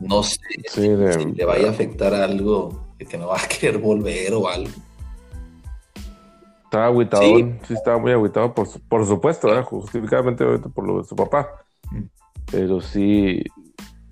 [0.00, 4.48] No sé si le vaya a afectar algo, que no va a querer volver o
[4.48, 4.70] algo.
[6.64, 7.74] Estaba agüitado, sí.
[7.74, 11.48] estaba muy agüitado, por, por supuesto, justificadamente por lo de su papá.
[11.92, 12.02] Mm.
[12.50, 13.44] Pero sí,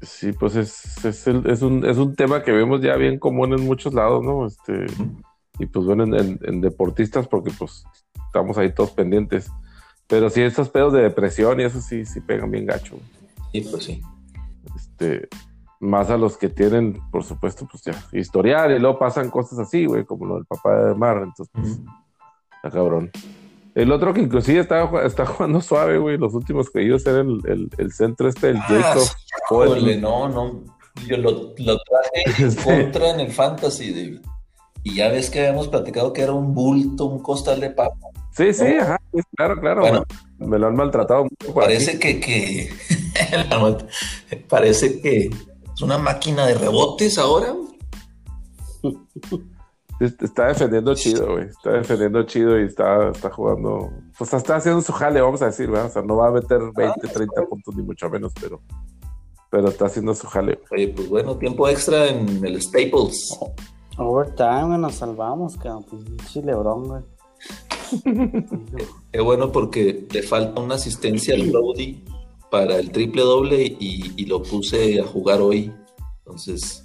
[0.01, 3.65] sí, pues es, es, es, un, es un tema que vemos ya bien común en
[3.65, 4.47] muchos lados, ¿no?
[4.47, 4.87] Este,
[5.59, 7.85] y pues bueno, en, en, deportistas, porque pues
[8.27, 9.51] estamos ahí todos pendientes.
[10.07, 12.97] Pero sí, estos pedos de depresión y eso sí, sí pegan bien gacho.
[13.53, 14.03] Sí, pues sí.
[14.77, 15.29] Este,
[15.81, 19.85] más a los que tienen, por supuesto, pues ya, historial y luego pasan cosas así,
[19.85, 21.81] güey, como lo del papá de Mar, entonces, pues,
[22.57, 23.11] está cabrón.
[23.75, 27.69] El otro que inclusive está, está jugando suave, güey, los últimos que ellos eran el,
[27.79, 28.95] el, centro este, el ah,
[29.49, 29.77] Jacob.
[30.01, 30.65] no, no,
[31.09, 34.21] yo lo, lo traje en contra en el Fantasy, David.
[34.85, 38.09] Y ya ves que habíamos platicado que era un bulto, un costal de papa.
[38.33, 38.99] Sí, sí, ajá,
[39.37, 39.81] claro, claro.
[39.81, 40.05] Bueno,
[40.39, 41.55] me lo han maltratado mucho.
[41.55, 42.71] Parece que, que
[44.49, 45.27] parece que
[45.75, 47.55] es una máquina de rebotes ahora.
[50.01, 51.45] Está defendiendo chido, güey.
[51.45, 53.91] Está defendiendo chido y está, está jugando.
[54.19, 55.87] Pues está haciendo su jale, vamos a decir, ¿verdad?
[55.87, 58.61] O sea, no va a meter 20, 30 puntos, ni mucho menos, pero,
[59.51, 60.59] pero está haciendo su jale.
[60.71, 63.39] Oye, pues bueno, tiempo extra en el Staples.
[63.97, 65.85] Overtime, nos salvamos, cabrón.
[65.85, 67.03] Pinche Lebron, güey.
[69.13, 72.03] Qué bueno porque le falta una asistencia al Brody
[72.51, 75.73] para el triple doble y, lo puse a jugar hoy.
[76.19, 76.85] Entonces.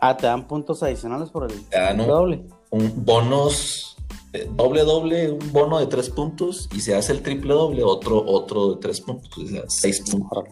[0.00, 2.46] Ah, te dan puntos adicionales por el triple doble.
[2.70, 3.88] Un bonos
[4.32, 8.22] eh, doble doble, un bono de tres puntos y se hace el triple doble, otro,
[8.24, 10.44] otro de tres puntos, pues, seis puntos.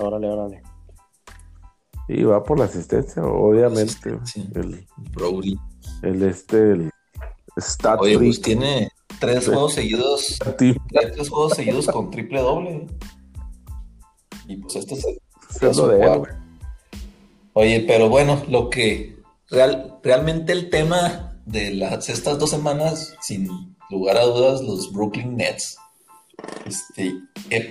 [0.00, 0.62] Órale, órale.
[2.08, 4.18] Y va por la asistencia, obviamente.
[4.54, 5.58] El Brody.
[6.02, 6.90] El este, el
[7.98, 8.88] Oye, pues tiene
[9.20, 10.38] tres juegos seguidos.
[10.56, 12.86] tres juegos seguidos con triple doble.
[14.48, 15.20] Y pues este es el.
[17.54, 19.16] Oye, pero bueno, lo que
[19.50, 23.48] real, realmente el tema de las estas dos semanas, sin
[23.90, 25.76] lugar a dudas, los Brooklyn Nets.
[26.66, 27.14] Este,
[27.50, 27.70] qué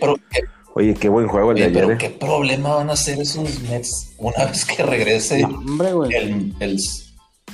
[0.73, 1.73] Oye, qué buen juego el de ayer.
[1.73, 1.97] Pero ¿eh?
[1.97, 6.77] qué problema van a hacer esos Nets una vez que regrese el, el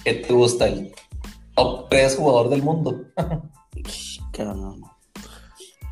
[0.03, 0.67] ¿qué te gusta?
[0.67, 0.93] El
[1.57, 3.05] top 3 jugador del mundo.
[4.37, 4.75] No.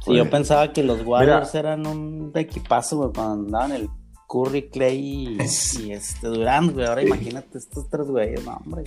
[0.05, 3.89] yo pensaba que los Warriors eran un equipazo, güey, cuando andaban el
[4.27, 6.85] Curry, Clay y, este Durant, güey.
[6.85, 8.83] Ahora imagínate estos tres güeyes, no, hombre.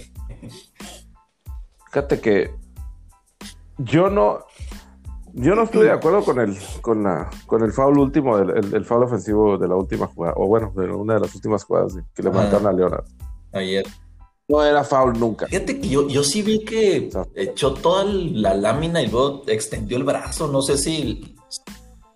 [1.87, 2.55] Fíjate que
[3.79, 4.45] yo no,
[5.33, 8.85] yo no estoy de acuerdo con el, con la, con el foul último, el, el,
[8.85, 12.23] foul ofensivo de la última jugada, o bueno, de una de las últimas jugadas que
[12.23, 13.05] le mataron a Leonard.
[13.53, 13.87] Ayer.
[14.49, 15.47] No era foul nunca.
[15.47, 20.05] Fíjate que yo, yo sí vi que echó toda la lámina y luego extendió el
[20.05, 20.49] brazo.
[20.49, 21.37] No sé si.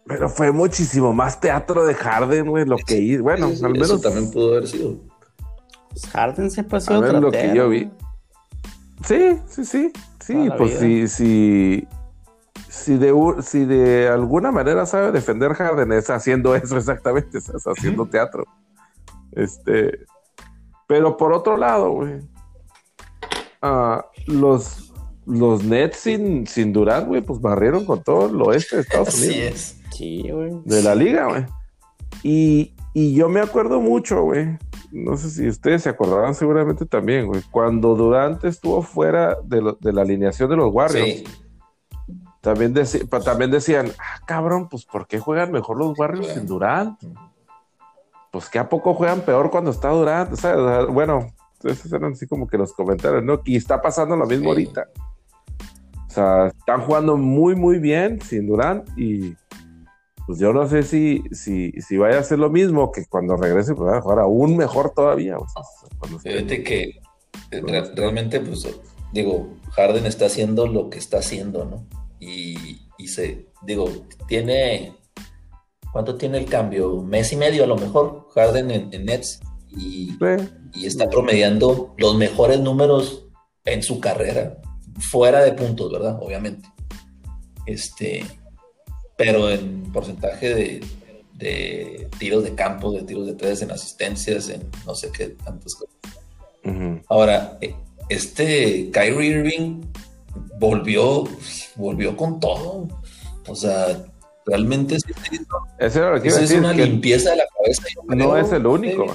[0.06, 3.22] Pero fue muchísimo más teatro de Harden, güey, lo que hizo.
[3.22, 4.00] Bueno, al menos.
[4.00, 4.96] también pudo haber sido.
[5.90, 7.90] Pues Harden se pasó otra lo que yo vi.
[9.04, 9.92] Sí, sí, sí.
[10.20, 11.86] Sí, pues sí, sí
[12.72, 18.06] si de, si de alguna manera sabe defender Harden es haciendo eso exactamente, es haciendo
[18.06, 18.46] teatro.
[19.32, 20.06] Este,
[20.92, 22.20] pero por otro lado, güey,
[23.62, 24.92] ah, los,
[25.24, 29.36] los Nets sin, sin Durant, güey, pues barrieron con todo el oeste de Estados Unidos.
[29.38, 29.80] es.
[29.90, 30.52] Sí, güey.
[30.66, 31.46] De la liga, güey.
[32.22, 34.58] Y, y yo me acuerdo mucho, güey.
[34.90, 37.40] No sé si ustedes se acordarán seguramente también, güey.
[37.50, 41.20] Cuando Durant estuvo fuera de, de la alineación de los Warriors.
[41.20, 41.24] Sí
[42.42, 42.74] también,
[43.24, 47.00] también decían, ah, cabrón, pues ¿por qué juegan mejor los Warriors sin Durant?
[48.32, 50.32] Pues que a poco juegan peor cuando está Durant.
[50.32, 51.28] O sea, bueno,
[51.62, 53.40] esos eran así como que los comentarios, ¿no?
[53.44, 54.88] Y está pasando lo mismo ahorita.
[56.08, 59.36] O sea, están jugando muy, muy bien sin Durant y
[60.26, 63.74] pues yo no sé si, si, si vaya a ser lo mismo que cuando regrese,
[63.74, 65.36] pues va a jugar aún mejor todavía.
[65.36, 65.46] O
[66.18, 67.00] Fíjate que
[67.50, 68.68] eh, realmente, pues,
[69.12, 71.86] digo, Harden está haciendo lo que está haciendo, ¿no?
[72.22, 73.90] y, se, digo,
[74.28, 74.94] tiene,
[75.92, 77.02] ¿cuánto tiene el cambio?
[77.02, 79.40] Mes y medio a lo mejor, Harden en, Nets,
[79.76, 80.16] y,
[80.74, 83.26] y está promediando los mejores números
[83.64, 84.60] en su carrera,
[84.98, 86.18] fuera de puntos, ¿verdad?
[86.20, 86.68] Obviamente.
[87.66, 88.24] Este,
[89.16, 90.84] pero en porcentaje de,
[91.34, 95.74] de tiros de campo, de tiros de tres, en asistencias, en no sé qué tantas
[95.74, 95.96] cosas.
[97.08, 97.74] Ahora, eh,
[98.08, 99.82] este Kyrie Irving
[100.58, 101.24] volvió,
[101.76, 102.88] volvió con todo.
[103.48, 104.04] O sea,
[104.46, 105.96] realmente es,
[106.52, 107.82] una limpieza de la cabeza.
[108.08, 109.06] no es el único.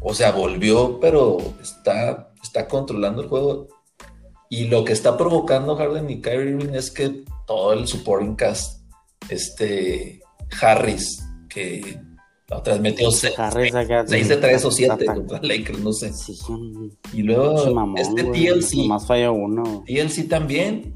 [0.00, 3.68] o sea, volvió, pero está, está controlando el juego.
[4.48, 8.82] Y lo que está provocando Harden y Kyrie Irving es que todo el supporting cast,
[9.30, 10.20] este
[10.60, 11.98] Harris, que
[12.48, 13.34] la otra vez metió 6
[14.28, 16.12] de 3 o 7 contra Lakers, no sé.
[17.14, 18.86] y luego este TLC.
[18.88, 19.84] Más falla uno.
[19.86, 20.92] TLC también.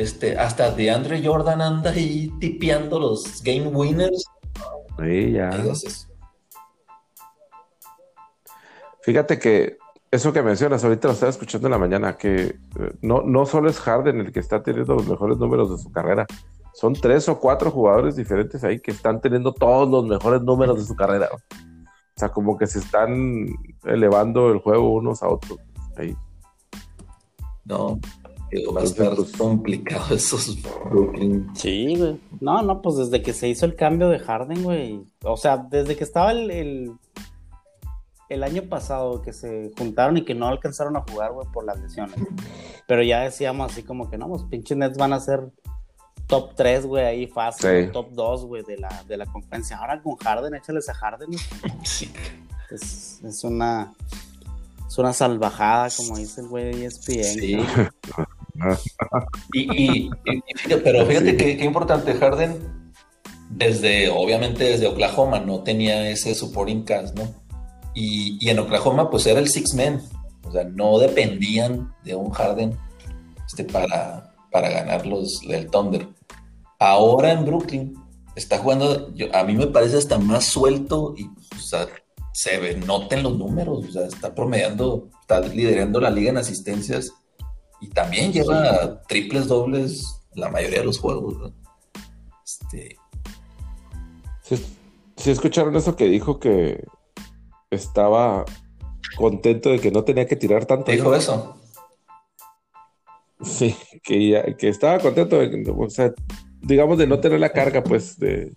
[0.00, 4.24] Este, hasta de Andre Jordan anda ahí tipeando los game winners.
[4.98, 5.50] Sí, ya.
[9.02, 9.76] Fíjate que
[10.10, 12.58] eso que mencionas, ahorita lo estaba escuchando en la mañana, que eh,
[13.02, 16.26] no, no solo es Harden el que está teniendo los mejores números de su carrera,
[16.72, 20.86] son tres o cuatro jugadores diferentes ahí que están teniendo todos los mejores números de
[20.86, 21.28] su carrera.
[21.30, 21.38] O
[22.16, 23.48] sea, como que se están
[23.84, 25.58] elevando el juego unos a otros.
[25.98, 26.16] Ahí.
[27.66, 28.00] No,
[28.74, 30.58] va a estar pues, complicado esos
[30.90, 31.48] Brooklyn.
[31.54, 32.20] Sí, güey.
[32.40, 35.00] No, no, pues desde que se hizo el cambio de Harden, güey.
[35.24, 36.92] O sea, desde que estaba el,
[38.28, 41.78] el, año pasado que se juntaron y que no alcanzaron a jugar, güey, por las
[41.80, 42.16] lesiones.
[42.86, 45.50] Pero ya decíamos así como que no, los pinches Nets van a ser
[46.26, 49.76] top 3, güey, ahí fácil, top 2, güey, de la, de la conferencia.
[49.76, 51.30] Ahora con Harden, échales a Harden.
[51.82, 52.10] Sí.
[52.70, 53.92] Es, es, una
[54.86, 57.24] es una salvajada, como dice el güey de ESPN.
[57.24, 57.58] Sí.
[59.52, 60.10] y, y,
[60.84, 62.58] pero fíjate que, qué importante, Harden,
[63.50, 67.34] desde, obviamente desde Oklahoma, no tenía ese supporting cast, ¿no?
[67.94, 70.00] Y, y en Oklahoma, pues era el six man.
[70.44, 72.76] O sea, no dependían de un Harden
[73.46, 76.08] este, para, para ganar los, el Thunder.
[76.78, 77.94] Ahora en Brooklyn
[78.34, 81.28] está jugando, a mí me parece hasta más suelto y
[82.32, 87.12] se ve, noten los números, o sea, está promediando, está liderando la liga en asistencias
[87.80, 91.52] y también lleva triples, dobles la mayoría de los juegos.
[92.44, 92.96] Este...
[95.16, 96.84] ¿Sí, escucharon eso que dijo que
[97.70, 98.44] estaba
[99.16, 100.90] contento de que no tenía que tirar tanto?
[100.90, 101.56] Dijo eso.
[103.42, 106.12] Sí, que, que estaba contento de, o sea,
[106.62, 108.52] digamos, de no tener la carga, pues, de,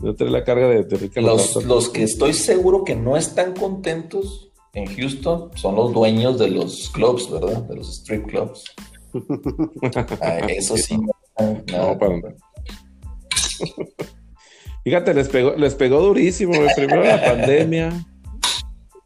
[0.00, 4.52] no tener la carga de, de los, los, que estoy seguro que no están contentos
[4.74, 7.62] en Houston son los dueños de los clubs, ¿verdad?
[7.62, 8.64] De los strip clubs.
[10.20, 10.98] Ah, eso sí.
[10.98, 12.20] No, para
[14.82, 18.04] Fíjate, les pegó, les pegó durísimo, primero la pandemia.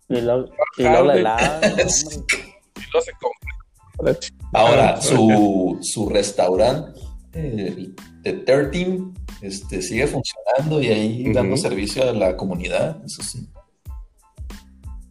[0.08, 0.46] Y luego,
[0.78, 1.88] y la no
[3.00, 4.16] se come.
[4.54, 6.98] Ahora, su, su restaurante,
[7.34, 7.90] eh,
[8.22, 8.98] The 13,
[9.42, 13.46] este, sigue funcionando y ahí dando servicio a la comunidad, eso sí.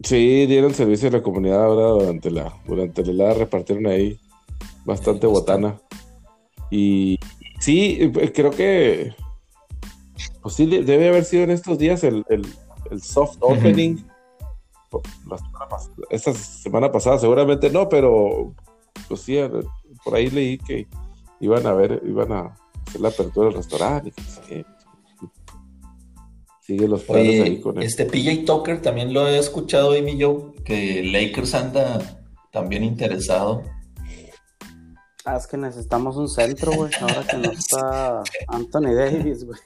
[0.03, 4.19] Sí, dieron servicio a la comunidad ahora durante la, durante la helada, repartieron ahí
[4.85, 5.79] bastante botana.
[6.69, 7.19] Y
[7.59, 9.15] sí, creo que
[10.41, 12.23] pues sí, debe haber sido en estos días el,
[13.01, 13.97] soft opening.
[16.09, 18.53] esta semana pasada seguramente no, pero
[19.07, 19.37] pues sí,
[20.03, 20.87] por ahí leí que
[21.39, 22.55] iban a ver, iban a
[22.87, 24.13] hacer la apertura del restaurante.
[26.67, 30.51] Sigue los planes ahí con Este PJ Tucker también lo he escuchado hoy, mi Joe,
[30.65, 32.19] que Lakers anda
[32.51, 33.63] también interesado.
[35.23, 36.91] Ah, es que necesitamos un centro, güey.
[36.99, 39.59] Ahora que no está Anthony Davis, güey.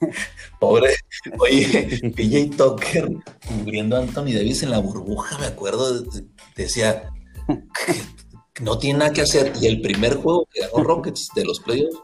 [0.60, 0.94] Pobre.
[1.40, 3.10] Oye, PJ Tucker
[3.48, 6.04] cubriendo a Anthony Davis en la burbuja, me acuerdo.
[6.56, 7.12] Decía,
[8.62, 9.54] no tiene nada que hacer.
[9.60, 11.98] Y el primer juego que ganó Rockets de los playoffs,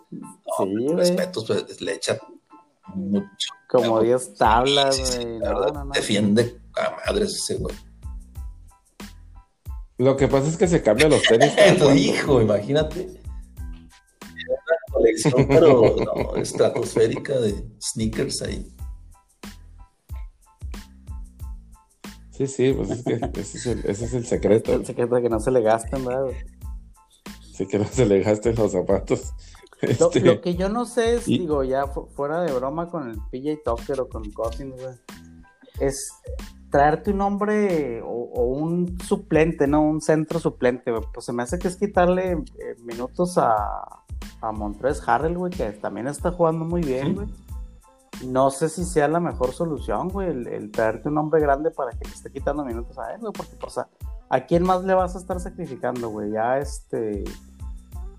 [0.59, 2.17] no, respetos, pues, le echa
[2.95, 3.49] mucho.
[3.69, 5.39] Como 10 tablas, güey.
[5.93, 7.75] Defiende a madres ese güey.
[9.97, 11.53] Lo que pasa es que se cambia los tenis.
[11.79, 13.19] tu hijo, imagínate.
[14.21, 18.73] Una colección, pero no, estratosférica de sneakers ahí.
[22.31, 24.73] Sí, sí, pues es que ese es el, ese es el secreto.
[24.73, 26.31] El secreto de que no se le gasten, ¿verdad?
[27.51, 29.33] Sí, que no se le gasten los zapatos.
[29.99, 33.61] Lo, este, que yo no sé es, digo, ya fuera de broma con el PJ
[33.63, 34.95] Tucker o con Cousins, güey,
[35.79, 36.09] es
[36.71, 39.81] traerte un hombre o, un suplente, ¿no?
[39.81, 41.03] Un centro suplente, güey.
[41.13, 43.55] Pues se me hace que es quitarle eh, minutos a,
[44.41, 47.27] a Montres Harrell, güey, que también está jugando muy bien, güey
[48.25, 52.05] no sé si sea la mejor solución, güey, el, traerte un hombre grande para que
[52.07, 53.87] le esté quitando minutos a él, güey, porque, o sea,
[54.29, 56.31] ¿a quién más le vas a estar sacrificando, güey?
[56.31, 57.23] Ya, este,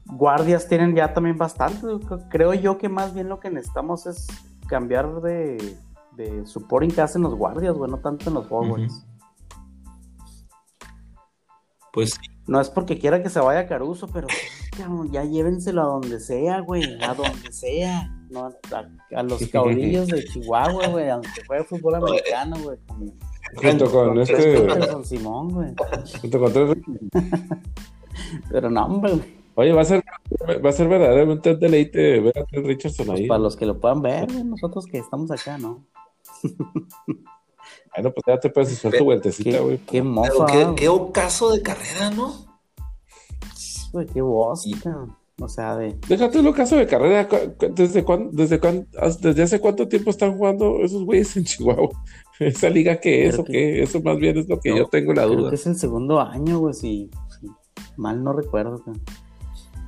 [0.09, 1.87] guardias tienen ya también bastante,
[2.31, 4.27] creo yo que más bien lo que necesitamos es
[4.69, 5.77] cambiar de,
[6.17, 9.07] de supporting que hacen los guardias, güey, no tanto en los forwards.
[11.93, 14.29] Pues No es porque quiera que se vaya Caruso, pero
[15.11, 18.53] ya llévenselo a donde sea, güey, a donde sea no,
[19.15, 22.79] a, los caudillos de Chihuahua, güey, aunque juegue fútbol americano, güey.
[23.57, 25.05] Junto con, este.
[25.05, 25.75] Simón, güey.
[26.21, 26.77] Junto con tres.
[28.51, 30.05] Pero no, hombre, Oye, va a ser,
[30.65, 33.27] va a ser verdaderamente un deleite ver a Trent Richardson pues ahí.
[33.27, 35.85] para los que lo puedan ver, nosotros que estamos acá, ¿no?
[37.05, 39.79] bueno, pues ya te puedes hacer tu vueltecita, güey.
[39.79, 40.47] Qué, mofa.
[40.47, 42.35] Qué, qué, ocaso de carrera, ¿no?
[43.91, 44.65] Güey, qué voz,
[45.41, 45.99] o sea, de.
[46.09, 47.29] Déjate lo caso de carrera.
[47.75, 48.61] ¿Desde, cuándo, desde,
[49.21, 51.91] ¿Desde hace cuánto tiempo están jugando esos güeyes en Chihuahua?
[52.39, 53.83] ¿Esa liga qué es o qué?
[53.83, 55.51] Eso más bien es lo que yo tengo la duda.
[55.51, 57.11] que es el segundo año, güey, si,
[57.97, 58.81] mal no recuerdo.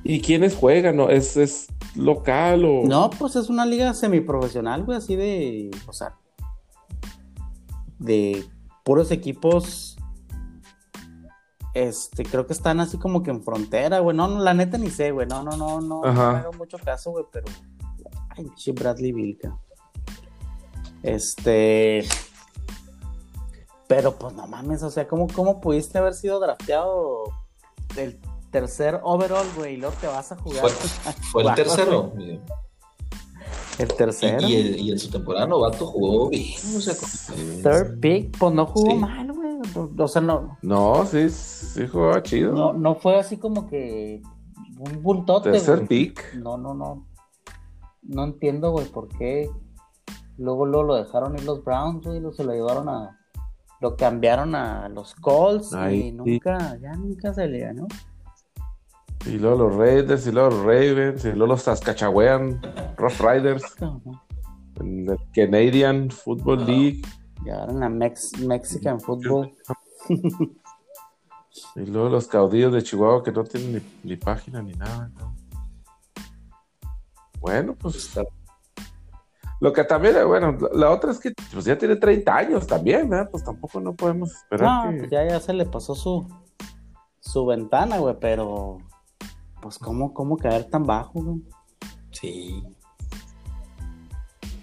[0.03, 0.97] ¿Y quiénes juegan?
[0.97, 1.09] ¿No?
[1.09, 2.83] ¿Es, ¿Es local o.?
[2.85, 5.71] No, pues es una liga semiprofesional, güey, así de.
[5.87, 6.17] O sea.
[7.99, 8.43] De
[8.83, 9.91] puros equipos
[11.73, 14.15] este, creo que están así como que en frontera, güey.
[14.15, 15.27] No, no, la neta ni sé, güey.
[15.27, 17.45] No, no, no, no, no me hago mucho caso, güey, pero.
[18.29, 19.57] Ay, che, Bradley Vilka.
[21.01, 22.03] Este.
[23.87, 27.23] Pero pues no mames, o sea, ¿cómo, cómo pudiste haber sido drafteado
[27.97, 28.17] el
[28.51, 29.75] tercer overall, güey?
[29.75, 30.69] Y luego te vas a jugar.
[31.31, 32.13] Fue, el tercero.
[33.79, 34.47] El tercero.
[34.47, 36.53] Y, en su temporada novato jugó bien.
[36.75, 36.93] O sea,
[37.63, 39.57] Third pick, pues no jugó mal, güey.
[39.97, 40.57] O sea, no.
[40.61, 42.53] No, sí, sí jugaba chido.
[42.53, 44.21] No, no fue así como que
[44.77, 45.51] un bultote.
[45.51, 46.35] Tercer pick.
[46.35, 47.07] No, no, no.
[48.03, 49.49] No entiendo, güey, por qué.
[50.37, 53.17] Luego, luego lo dejaron ir los Browns, güey, lo se lo llevaron a.
[53.79, 57.87] Lo cambiaron a los Colts y nunca, ya nunca se le ganó.
[59.25, 62.59] Y luego los Raiders, y luego los Ravens, y luego los Saskatchewan
[62.97, 63.63] Rough Riders.
[64.79, 67.01] En el Canadian Football League.
[67.45, 69.55] Y ahora en la Mexican Football.
[71.75, 75.11] y luego los caudillos de Chihuahua que no tienen ni, página ni nada.
[77.39, 78.11] Bueno, pues
[79.59, 83.29] Lo que también, bueno, la otra es que pues ya tiene 30 años también, ¿verdad?
[83.29, 84.91] Pues tampoco no podemos esperar.
[84.91, 86.27] No, pues ya, ya se le pasó su,
[87.19, 88.79] su ventana, güey, pero
[89.61, 91.41] pues cómo, cómo caer tan bajo, güey.
[92.11, 92.63] Sí.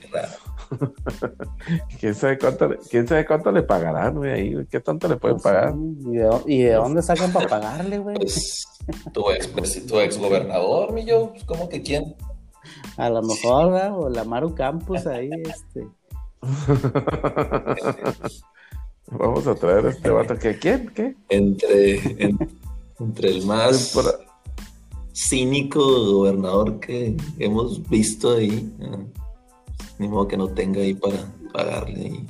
[0.00, 0.48] Qué raro.
[2.00, 4.66] ¿Quién sabe cuánto, quién sabe cuánto le pagarán, güey, ahí?
[4.70, 5.74] ¿Qué tanto le pueden pagar?
[6.46, 8.16] ¿Y de, dónde sacan para pagarle, güey?
[8.16, 8.66] Pues,
[9.12, 12.14] tu ex, pues, tu ex gobernador, mi yo, pues, ¿cómo que quién?
[12.96, 15.88] A lo mejor, o la Maru Campus ahí, este.
[19.10, 21.16] Vamos a traer a este vato que quién, ¿qué?
[21.28, 22.36] Entre,
[22.98, 23.94] Entre el más
[25.18, 28.72] cínico gobernador que hemos visto ahí.
[28.80, 28.98] Ah,
[29.98, 31.18] ni modo que no tenga ahí para
[31.52, 32.24] pagarle.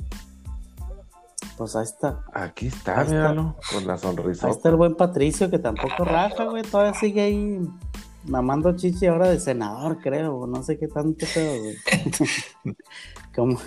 [1.55, 2.23] Pues ahí está.
[2.33, 4.47] Aquí está, míralo, con la sonrisa.
[4.47, 6.63] Ahí está el buen Patricio que tampoco raja, güey.
[6.63, 7.59] Todavía sigue ahí
[8.23, 10.47] mamando chichi ahora de senador, creo.
[10.47, 11.75] No sé qué tanto, pero, güey.
[13.35, 13.59] ¿Cómo?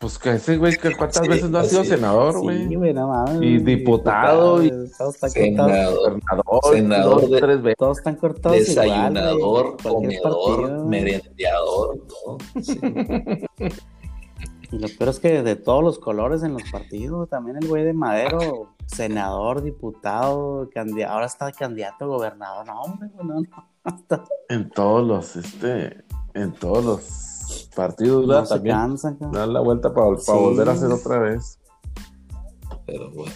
[0.00, 2.68] Pues que ese güey, que cuántas veces no ha sido senador, güey.
[2.68, 3.42] Sí, güey, no mames.
[3.42, 6.60] Y diputado, y todos están senador, cortados.
[6.72, 7.76] senador, dos, de- tres veces.
[7.78, 8.58] Todos están cortados.
[8.58, 10.84] desayunador, igual, comedor, partido.
[10.86, 12.38] merendeador, todo.
[12.62, 12.78] Sí.
[14.70, 17.84] Y lo peor es que de todos los colores en los partidos, también el güey
[17.84, 22.66] de Madero, senador, diputado, candidato, ahora está candidato a gobernador.
[22.66, 23.48] No, hombre, güey, no, no.
[23.84, 27.02] Hasta En todos los, este, en todos los
[27.74, 30.32] partidos, no se También cansa, dar la vuelta para Sí.
[30.32, 31.58] volver a hacer otra vez.
[32.86, 33.32] Pero bueno.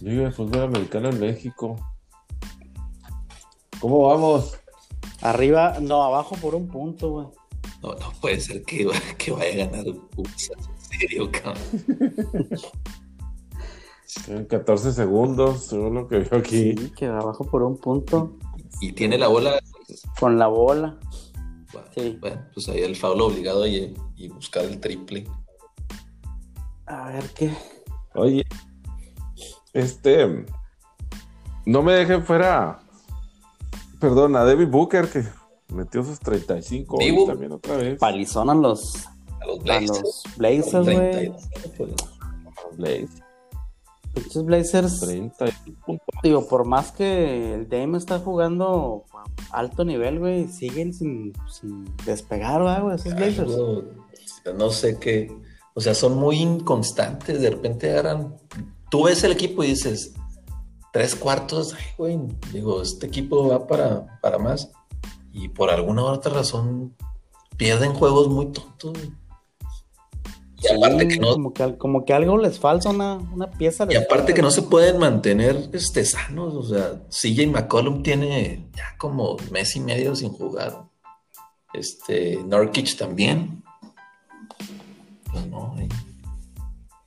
[0.00, 1.76] Liga de fútbol americano en México.
[3.80, 4.54] ¿Cómo vamos?
[5.20, 7.26] Arriba, no, abajo por un punto, güey.
[7.82, 10.50] No, no puede ser que, que vaya a ganar Pumas.
[10.50, 11.62] En serio, cabrón.
[14.28, 16.74] En 14 segundos, según lo que veo aquí.
[16.76, 18.36] Sí, que abajo por un punto.
[18.80, 19.58] Y tiene la bola.
[20.20, 20.98] Con la bola.
[21.72, 22.18] Bueno, Sí.
[22.20, 25.26] bueno, pues ahí el Faulo obligado y, y buscar el triple.
[26.86, 27.52] A ver qué.
[28.14, 28.44] Oye,
[29.72, 30.44] este,
[31.64, 32.80] no me dejen fuera,
[34.00, 35.24] perdón, a David Booker que
[35.72, 37.26] metió sus 35 hoy Dibu.
[37.26, 37.98] también otra vez.
[37.98, 39.06] Palizón a los,
[39.40, 40.00] A los a Blazers.
[40.02, 40.86] los Blazers,
[44.14, 45.00] Pinches Blazers.
[45.00, 45.46] 30
[45.84, 46.06] puntos.
[46.22, 49.04] Digo, por más que el Dame está jugando
[49.50, 53.40] a alto nivel, güey, siguen sin, sin despegar, ¿verdad, güey, esos Blazers.
[53.40, 53.84] algo,
[54.56, 55.34] no sé qué.
[55.74, 57.40] O sea, son muy inconstantes.
[57.40, 58.36] De repente agarran.
[58.90, 60.12] Tú ves el equipo y dices,
[60.92, 62.18] tres cuartos, ay, güey.
[62.52, 64.70] Digo, este equipo va para, para más.
[65.32, 66.94] Y por alguna u otra razón
[67.56, 68.92] pierden juegos muy tontos.
[68.92, 69.21] güey.
[70.62, 73.86] Y Sí, aparte que no, como, que, como que algo les falta, una, una pieza.
[73.90, 78.96] Y aparte que no se pueden mantener este, sanos, o sea, CJ McCollum tiene ya
[78.98, 80.84] como mes y medio sin jugar.
[81.74, 83.62] Este, Norkic también.
[85.32, 85.74] Pues no.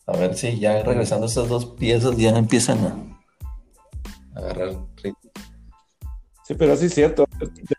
[0.08, 2.80] A ver si ya regresando esas dos piezas ya empiezan
[4.34, 4.76] a agarrar.
[6.48, 7.26] Sí, pero sí es cierto,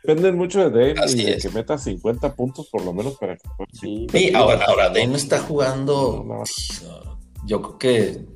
[0.03, 1.43] dependen mucho de Dame Así y de es.
[1.45, 5.15] que meta 50 puntos por lo menos para que pueda- Sí, Sí, ahora, ahora Dame
[5.17, 7.19] está jugando, No, no.
[7.47, 8.27] yo creo que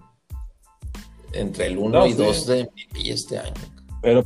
[1.32, 2.16] entre el 1 No, y sí.
[2.18, 3.54] 2 de MVP este año.
[4.02, 4.22] Pero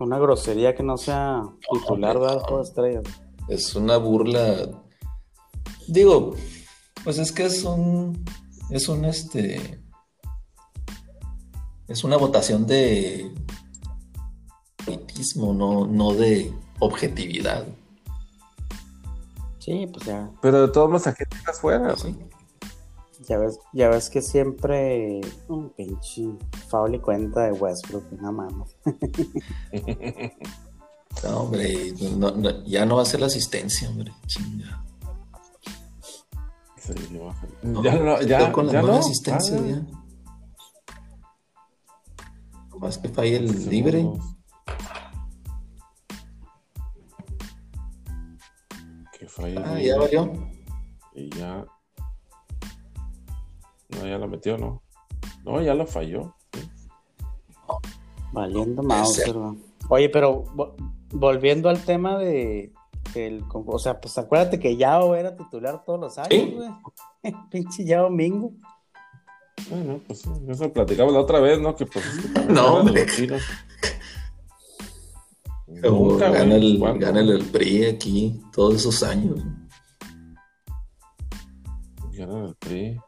[0.00, 1.42] una grosería que no sea
[1.72, 3.02] titular, de estrellas.
[3.48, 4.70] Es una burla.
[5.86, 6.34] Digo,
[7.04, 8.24] pues es que es un.
[8.70, 9.80] Es un este.
[11.86, 13.32] Es una votación de.
[14.96, 17.66] Politismo, no, no de objetividad.
[19.58, 21.94] Sí, pues ya, pero de todos modos aquí estás fuera.
[21.96, 22.16] ¿sí?
[23.28, 26.28] ya ves, ya ves que siempre un pinche
[26.68, 28.76] foul y cuenta de Westbrook, nada más.
[31.24, 34.12] No, hombre, no- no- ya no va a ser la asistencia, hombre.
[34.26, 34.84] Chinga.
[36.76, 37.34] Sí, no.
[37.62, 38.92] No, ya no, ya, con la ya no.
[38.98, 39.82] asistencia, Ah, ya.
[42.78, 44.02] Más que falle el libre.
[44.02, 44.37] Que
[49.38, 50.32] Ah, el ya valió.
[51.14, 51.64] Y ya.
[53.90, 54.82] No, ya lo metió, ¿no?
[55.44, 56.34] No, ya lo falló.
[58.32, 58.82] Valiendo.
[58.82, 59.56] ¿no?
[59.88, 60.74] Oye, pero vo-
[61.12, 62.72] volviendo al tema de.
[63.48, 66.54] con- o sea, pues acuérdate que Yao era titular todos los años, Sí.
[66.54, 66.70] güey.
[67.50, 68.52] Pinche Yao Mingo.
[69.70, 71.74] Bueno, pues sí, eso platicamos la otra vez, ¿no?
[71.74, 72.04] Que pues.
[72.48, 73.04] No, hombre.
[73.06, 73.42] los chinos.
[75.68, 76.18] Güey.
[76.18, 77.06] gana, el, ¿Cuándo?
[77.06, 79.38] gana el PRI aquí todos esos años.
[82.16, 83.00] Ganan el PRI.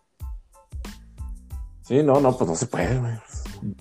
[1.82, 3.12] Sí, no, no, pues no se puede, güey.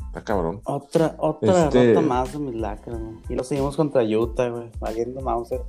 [0.08, 0.62] Está cabrón.
[0.66, 3.18] Otra, otra Este- derrota más de mis lacras, güey.
[3.30, 4.72] Y lo seguimos contra Utah, güey.
[4.80, 5.62] Valiendo Mauser.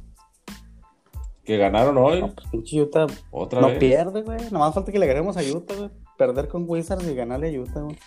[1.45, 2.21] Que ganaron hoy.
[2.21, 3.79] No, pues pinche Utah Otra no vez.
[3.79, 4.39] pierde, güey.
[4.51, 5.91] Nomás falta que le ganemos a Utah, güey.
[6.17, 7.99] Perder con Wizards y ganarle a Utah, güey.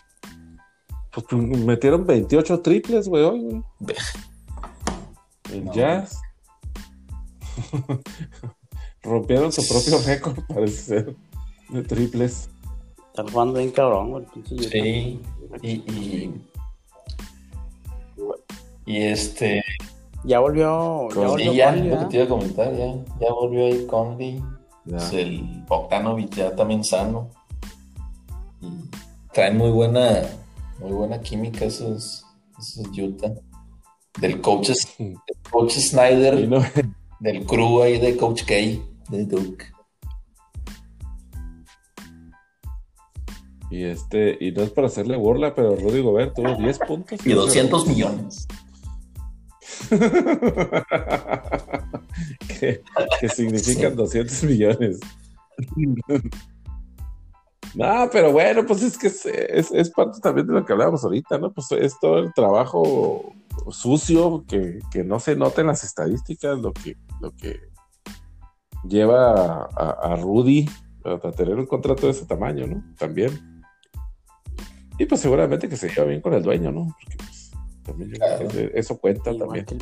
[1.12, 3.64] Pues pues, metieron 28 triples, güey, hoy, güey.
[5.52, 5.74] El No.
[5.74, 6.22] Jazz.
[9.04, 11.16] Rompieron su propio récord, parece ser,
[11.70, 12.50] de triples.
[13.08, 14.24] Están jugando bien cabrón, güey.
[14.24, 14.70] el Pinche Utah.
[14.72, 15.22] Sí.
[15.62, 16.42] Y, y,
[18.86, 19.64] y este.
[20.24, 21.10] Ya volvió.
[21.10, 24.44] Ya volvió ya, Conley, lo que te iba a comentar, ya, ya volvió ahí Conley.
[24.90, 27.30] Pues el Bogdanovic ya también sano.
[28.62, 28.68] Y
[29.34, 30.24] traen muy buena,
[30.80, 32.26] Muy buena química esos,
[32.58, 33.34] esos Utah.
[34.20, 35.18] Del coach, del
[35.50, 36.48] coach Snyder,
[37.20, 38.54] del crew ahí de Coach K,
[39.10, 39.74] de Duke.
[43.74, 47.26] Y este, y no es para hacerle burla, pero Rudy Gobert tuvo 10 puntos.
[47.26, 48.48] Y 200 millones.
[52.60, 52.84] ¿Qué,
[53.30, 55.00] significan 200 millones?
[57.74, 61.52] no, pero bueno, pues es que es, parte también de lo que hablábamos ahorita, ¿no?
[61.52, 63.34] Pues es todo el trabajo
[63.72, 67.60] sucio que, no se nota en las estadísticas, lo que, lo que
[68.88, 70.70] lleva a, Rudy
[71.04, 72.84] a tener un contrato de ese tamaño, ¿no?
[72.98, 73.64] También.
[74.98, 76.96] Y pues seguramente que se lleva bien con el dueño, ¿no?
[77.00, 77.52] Porque pues,
[77.84, 78.14] también
[78.74, 79.66] eso cuenta igual también.
[79.66, 79.82] Que el,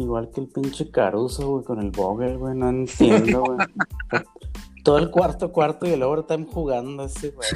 [0.00, 3.58] igual que el pinche Caruso, güey, con el Vogel, güey, no entiendo, güey.
[4.84, 7.48] Todo el cuarto cuarto y el están jugando ese, güey,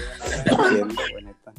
[0.46, 1.54] no entiendo, güey, neta.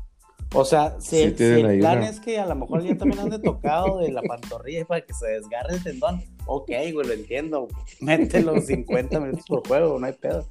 [0.52, 4.10] O sea, si, el, plan es que a lo mejor ya también ande tocado de
[4.10, 7.68] la pantorrilla para que se desgarre el tendón, ok, güey, lo entiendo.
[8.00, 10.48] Mételo 50 minutos por juego, no hay pedo.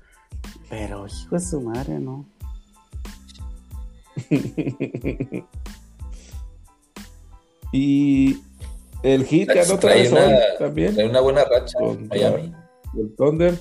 [0.70, 2.26] Pero hijo de su madre, ¿no?
[7.74, 8.38] y
[9.04, 10.94] el hit ya no trae una, también.
[10.96, 11.78] Trae una buena racha
[12.10, 12.54] Miami.
[12.98, 13.60] El Thunder.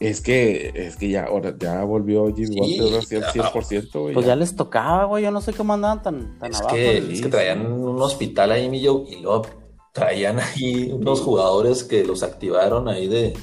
[0.00, 4.14] Es que, es que ya, ahora, ya volvió Jimmy sí, Walter al 100%.
[4.14, 4.34] Pues ya.
[4.34, 5.24] les tocaba, güey.
[5.24, 6.74] Yo no sé cómo andaban tan, tan es abajo.
[6.74, 9.46] Que, es que traían un hospital ahí, mi Joe, y luego
[9.92, 13.36] traían ahí unos jugadores que los activaron ahí de,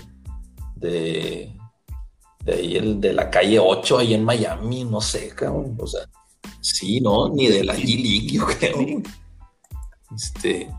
[0.75, 1.55] de,
[2.43, 5.77] de ahí el, de la calle 8 ahí en Miami, no sé, cabrón.
[5.79, 6.09] O sea,
[6.59, 7.29] sí, ¿no?
[7.29, 9.03] Ni de la G-League, yo creo.
[10.15, 10.71] Este.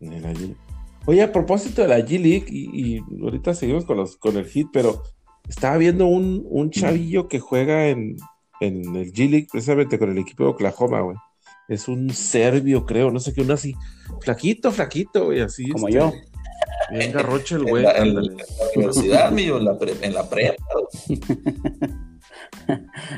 [0.00, 0.54] Ni la G
[1.06, 5.02] Oye, a propósito de la G-League, y, ahorita seguimos con, los, con el hit, pero
[5.48, 8.16] estaba viendo un, un chavillo que juega en,
[8.60, 11.16] en el G-League, precisamente con el equipo de Oklahoma, güey.
[11.68, 13.74] Es un serbio, creo, no sé qué, uno así,
[14.20, 15.68] flaquito, flaquito, güey, así.
[15.70, 16.12] Como este, yo.
[16.90, 17.84] Bien garroche el güey.
[17.84, 18.22] En, la,
[18.76, 20.62] universidad, mío, en la, pre, en la prepa.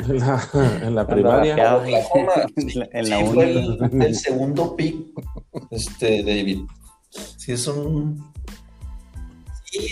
[0.08, 0.48] en, la,
[0.82, 1.56] en la primaria.
[2.56, 4.96] En la, en el, segundo pick,
[5.70, 6.60] este, David.
[7.36, 8.32] Sí, es un.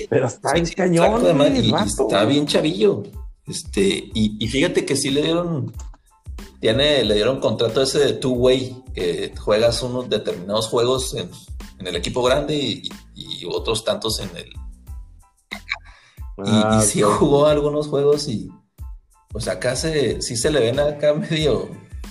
[0.08, 1.24] Pero está en cañón.
[1.86, 3.02] está bien chavillo.
[3.46, 5.72] Este, y, y, fíjate que sí le dieron.
[6.60, 11.30] Tiene, le dieron contrato ese de two-way, que juegas unos determinados juegos en,
[11.78, 12.88] en el equipo grande y,
[13.48, 14.48] otros tantos en el.
[16.44, 18.50] y, sí ah, jugó algunos juegos y.
[19.28, 21.68] Pues acá se, sí se le ven acá medio,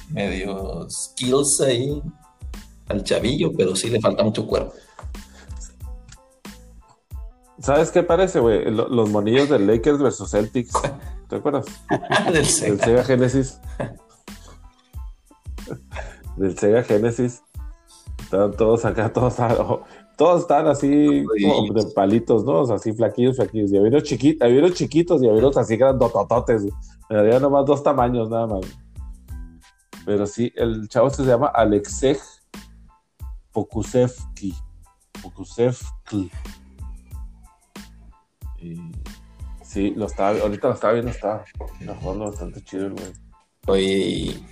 [0.10, 2.02] medio skills ahí
[2.90, 4.74] al chavillo, pero sí le falta mucho cuerpo.
[7.60, 8.70] ¿Sabes qué parece, güey?
[8.70, 10.74] Los monillos del Lakers versus Celtics.
[11.30, 11.66] ¿Te acuerdas?
[12.32, 12.76] del Sega.
[12.76, 13.60] Del Sega Genesis.
[16.38, 17.42] del Sega Genesis.
[18.20, 19.36] Estaban todos acá, todos,
[20.18, 22.62] todos están así como de palitos, ¿no?
[22.62, 23.72] O sea, así flaquillos, flaquillos.
[23.72, 26.68] Y había unos, chiquitos, había unos chiquitos y había unos así grandotototes.
[27.10, 28.62] Había nomás dos tamaños, nada más.
[30.06, 32.20] Pero sí, el chavo se llama Alexej
[33.56, 34.54] Pokusevki.
[35.22, 36.30] Pokusevki.
[38.60, 38.92] Y
[39.64, 41.46] sí, lo estaba, ahorita lo estaba viendo, estaba,
[42.02, 43.14] jugando bastante chido el güey.
[43.68, 44.44] Oye,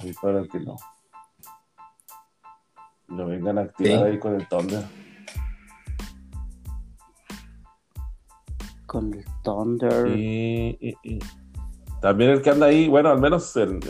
[0.00, 0.76] Ahí para que no.
[3.08, 4.84] Lo vengan a activar ahí con el Thunder.
[8.86, 10.16] Con el Thunder.
[10.16, 10.98] Y,
[12.00, 13.80] también el que anda ahí, bueno, al menos en,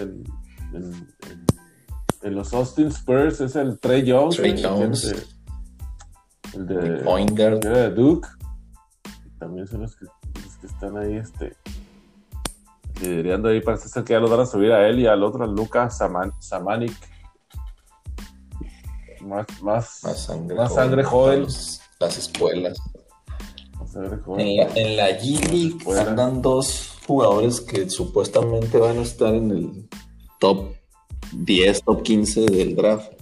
[2.24, 4.36] en, los Austin Spurs es el Trey Jones.
[4.36, 5.28] Trey Jones.
[6.52, 8.28] El de, el de Duke.
[9.38, 11.56] También son los que, los que están ahí, este
[13.00, 15.44] liderando ahí, parece ser que ya lo van a subir a él y al otro,
[15.44, 16.94] a Lucas Samanik.
[19.20, 20.00] Más, más,
[20.68, 21.46] sangre, joven.
[21.98, 22.78] las escuelas.
[24.36, 29.88] En la, G-League andan dos jugadores que supuestamente van a estar en el
[30.40, 30.74] top
[31.32, 33.12] 10, top 15 del draft.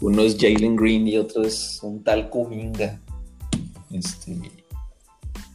[0.00, 3.00] Uno es Jalen Green y otro es un tal Kuminga.
[3.90, 4.38] Este,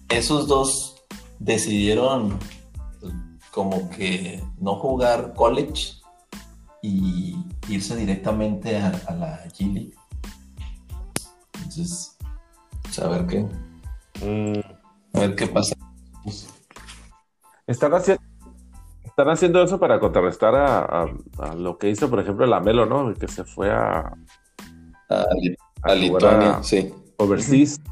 [0.10, 1.04] esos dos
[1.40, 2.40] decidieron
[3.52, 5.96] como que no jugar college
[6.82, 7.36] y
[7.68, 9.94] irse directamente a, la G League.
[11.56, 12.18] Entonces,
[12.84, 13.42] pues, a ver qué.
[14.26, 14.60] Mm.
[15.14, 15.76] A ver qué pasa.
[17.68, 18.24] Están haciendo,
[19.20, 21.06] están haciendo eso para contrarrestar a,
[21.56, 23.14] lo que hizo, por ejemplo, el Amelo, ¿no?
[23.14, 24.14] Que se fue a.
[25.10, 26.94] A, Lituania, sí.
[27.18, 27.82] Overseas.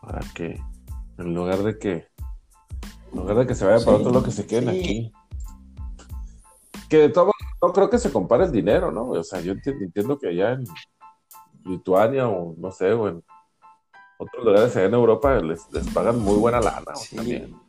[0.00, 0.60] Para que
[1.18, 2.06] En lugar de que.
[3.12, 5.12] En lugar de que se vaya para otro lado, que se queden aquí.
[6.88, 9.08] Que de todo no creo que se compare el dinero, ¿no?
[9.10, 10.64] O sea, yo entiendo, que allá en
[11.64, 13.24] Lituania o no sé, o en
[14.20, 15.60] otros lugares allá en Europa les,
[15.94, 16.94] pagan muy buena lana.
[16.94, 17.16] Sí,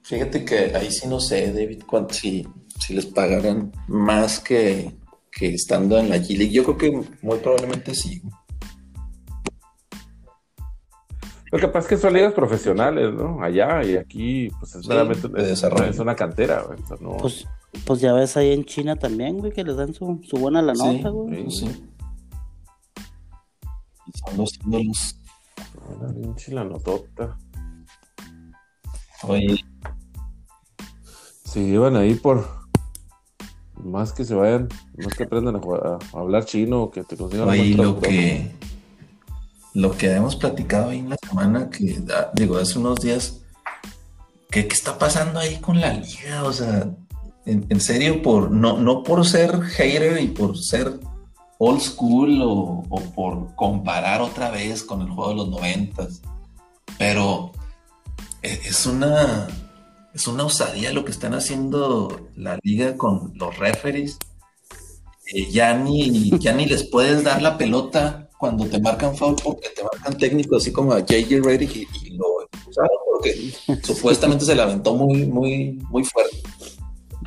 [0.04, 2.46] fíjate que ahí sí no sé, David, cuánto, si,
[2.78, 4.92] si les pagaran más que,
[5.32, 8.22] que estando en la G Yo creo que muy probablemente sí.
[11.52, 13.42] Lo que pasa es que son ligas profesionales, ¿no?
[13.42, 16.66] Allá y aquí, pues es realmente es, una cantera,
[17.00, 17.18] ¿no?
[17.18, 17.46] Pues,
[17.86, 20.74] pues, ya ves ahí en China también, güey, que les dan su, su buena la
[20.74, 21.50] nota, güey.
[21.50, 21.84] Sí, sí.
[24.08, 25.21] Y son los.
[25.88, 27.38] Una pinche la notota.
[29.24, 29.64] Oye.
[31.46, 32.48] Si iban ahí por
[33.76, 38.00] más que se vayan, más que aprendan a, hablar chino, que te consigan Oye, lo
[38.00, 38.52] que
[39.74, 42.02] lo que hemos platicado ahí en la semana, que
[42.34, 43.42] digo, hace unos días,
[44.50, 46.44] ¿qué, está pasando ahí con la liga?
[46.44, 46.90] O sea,
[47.46, 51.00] en, serio, por, no, no por ser hater y por ser
[51.64, 52.84] old school o,
[53.14, 56.22] por comparar otra vez con el juego de los noventas,
[56.98, 57.52] pero
[58.42, 59.48] e, es una,
[60.12, 64.18] es una osadía lo que están haciendo la liga con los referees.
[65.28, 69.70] Eh, ya, ni, ya ni les puedes dar la pelota cuando te marcan foul porque
[69.70, 72.26] te marcan técnico, así como a JJ Reddick y, lo
[72.68, 73.54] usaron porque
[73.84, 76.38] supuestamente se la aventó muy, muy, muy fuerte.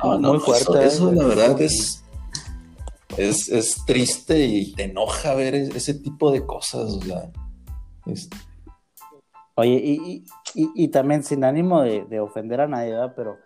[0.03, 0.85] No, no, muy fuerte.
[0.85, 1.55] Eso, la verdad
[3.17, 6.99] es, es, triste y te enoja ver ese tipo de cosas.
[9.55, 13.13] Oye, y, y, también sin ánimo de, de ofender a nadie, ¿verdad?
[13.15, 13.37] Pero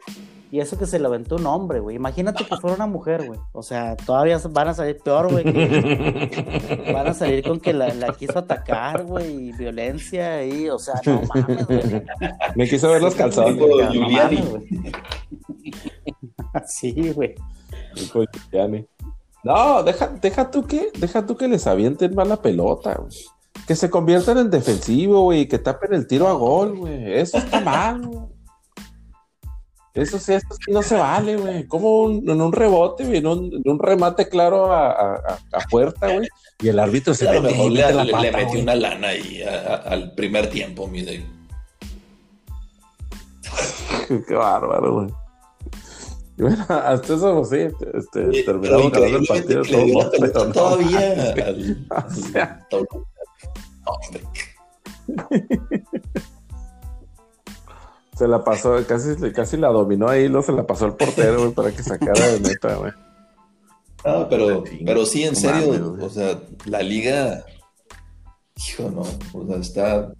[0.51, 1.95] y eso que se le aventó un hombre, güey.
[1.95, 3.39] Imagínate que fuera una mujer, güey.
[3.51, 5.43] O sea, todavía van a salir peor, güey.
[6.93, 9.49] van a salir con que la, quiso atacar, güey.
[9.49, 12.03] Y violencia y, o sea, no mames, güey.
[12.55, 13.57] Me quiso ver los calzones.
[13.60, 14.68] güey.
[16.66, 17.36] sí, güey.
[19.43, 23.15] No, deja, deja tú que, deja tú que les avienten mal la pelota, güey.
[23.67, 27.13] Que se conviertan en defensivo, güey, que tapen el tiro a gol, güey.
[27.13, 28.27] Eso está mal, güey.
[29.93, 31.67] Eso sí, eso sí no se vale, güey.
[31.67, 35.37] Como en un rebote, güey, en un, remate claro a,
[35.69, 36.29] puerta, güey.
[36.61, 40.87] Y el árbitro se le, mejor le, le, metió una lana ahí al primer tiempo,
[40.87, 41.03] mi
[44.07, 45.09] Qué bárbaro, güey.
[46.39, 49.61] Y bueno, hasta eso sí, este, terminamos ganando el partido.
[50.31, 51.35] Todo, todavía.
[52.07, 52.67] o sea.
[58.17, 61.53] Se la pasó, casi, casi la dominó ahí, lo se la pasó al portero, güey,
[61.53, 62.91] para que sacara de neta, güey.
[64.03, 67.45] Ah, pero, pero sí, en serio, o sea, la liga,
[68.57, 70.13] hijo, no, o sea, está...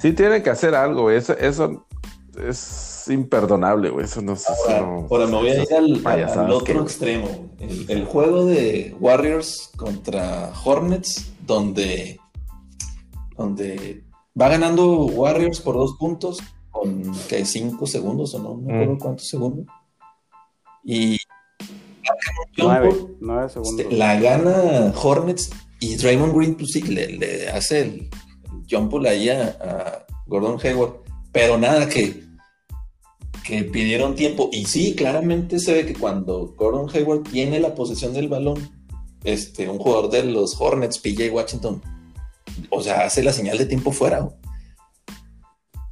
[0.00, 1.86] Sí tiene que hacer algo, güey, eso, eso
[2.46, 4.34] es imperdonable, güey, eso no,
[5.08, 11.32] ahora, me voy a ir al, otro extremo, el, el juego de Warriors contra Hornets,
[11.46, 12.20] donde,
[13.36, 14.04] donde
[14.40, 16.38] Va ganando Warriors por dos puntos
[16.70, 18.98] con que cinco segundos o no, no recuerdo mm.
[18.98, 19.66] cuántos segundos.
[20.84, 21.18] Y
[22.56, 22.92] nueve,
[23.48, 23.80] segundos.
[23.80, 28.10] Este, la gana Hornets y Draymond Green pues sí le, hace el,
[28.70, 32.22] jump ahí a, Gordon Hayward, pero nada que
[33.50, 38.14] que pidieron tiempo y sí, claramente se ve que cuando Gordon Hayward tiene la posesión
[38.14, 38.70] del balón,
[39.24, 41.82] este, un jugador de los Hornets, PJ Washington,
[42.70, 44.28] o sea, hace la señal de tiempo fuera.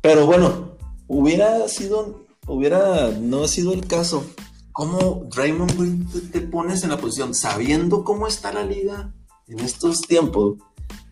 [0.00, 0.76] Pero bueno,
[1.08, 4.24] hubiera sido, hubiera no sido el caso.
[4.70, 9.12] ¿Cómo Draymond Green te, pones en la posición sabiendo cómo está la liga
[9.48, 10.58] en estos tiempos?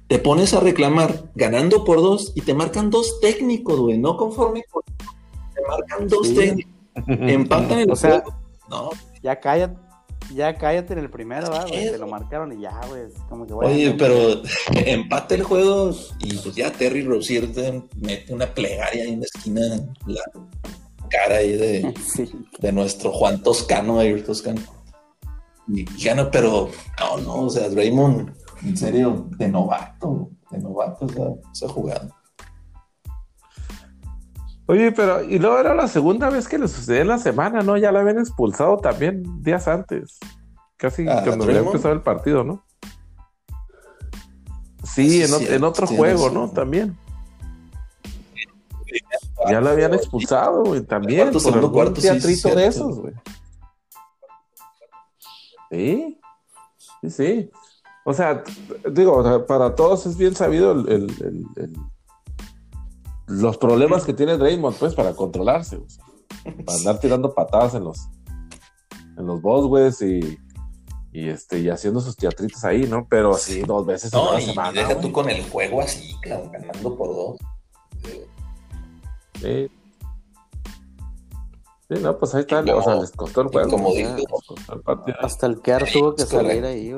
[0.06, 4.62] Te pones a reclamar ganando por dos y te marcan dos técnicos, güey, no conforme
[4.70, 4.84] con...
[5.56, 6.72] Te marcan dos técnicos.
[7.06, 8.22] Empatan el o sea,
[8.70, 8.90] No.
[9.22, 9.86] Ya cállate
[10.34, 11.90] ya cállate en el primero, güey.
[11.90, 13.02] Te lo marcaron y ya, güey.
[13.28, 14.42] Como que Oye, pero
[14.74, 17.48] empate el juego y pues ya Terry Rozier
[17.96, 19.60] mete una plegaria ahí en la esquina,
[20.06, 20.20] la
[21.10, 21.94] cara ahí de,
[22.58, 24.60] de nuestro Juan Toscano, Air Toscano.
[25.68, 28.32] Y gana, pero no, no, o sea, Raymond,
[28.62, 31.06] en serio, de novato, de novato
[31.52, 32.08] se ha jugado.
[34.68, 37.76] Oye, pero y luego era la segunda vez que le sucedió en la semana, ¿no?
[37.76, 40.18] Ya la habían expulsado también días antes.
[40.76, 42.64] Casi ah, cuando había empezado el partido, ¿no?
[44.82, 46.50] Sí, en, otro juego, ¿no?
[46.50, 46.96] También.
[49.48, 51.30] Ya la habían expulsado, güey, también.
[51.32, 53.14] por algún teatrito de esos, güey.
[55.70, 56.20] Sí,
[57.02, 57.50] sí, sí.
[58.04, 58.42] O sea,
[58.90, 61.08] digo, para todos es bien sabido el
[63.26, 65.80] los problemas que tiene Draymond, pues, para controlarse,
[66.64, 68.08] para andar tirando patadas en los,
[69.18, 70.38] en los bosques y,
[71.12, 73.06] y, este, y haciendo sus teatritos ahí, ¿no?
[73.08, 74.12] Pero sí, dos veces.
[74.12, 77.36] No, y, deja tú con el juego así, ganando por dos.
[79.40, 79.70] Sí.
[81.88, 83.70] Sí, no, pues ahí está, o sea, les costó el juego.
[83.70, 84.16] Como dijo,
[85.20, 86.92] hasta el Kerr tuvo que salir ahí,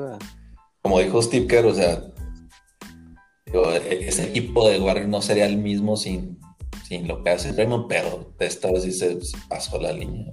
[0.81, 2.01] Como dijo Steve Kerr, o sea,
[3.53, 6.39] ese equipo de Warriors no sería el mismo sin,
[6.87, 10.31] sin lo que hace Raymond, pero esta vez sí se pasó la línea.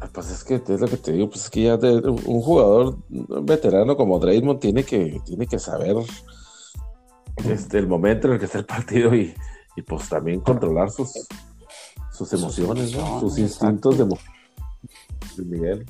[0.00, 2.98] Ah, pues es que es lo que te digo, pues es que ya un jugador
[3.08, 5.96] veterano como Draymond tiene que, tiene que saber
[7.44, 9.34] este, el momento en el que está el partido y,
[9.76, 11.12] y pues también controlar sus,
[12.12, 14.06] sus emociones, sus instintos de,
[15.44, 15.86] Miguel.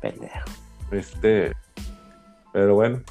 [0.00, 0.63] Pendejo.
[0.90, 1.52] Este,
[2.52, 3.02] pero bueno,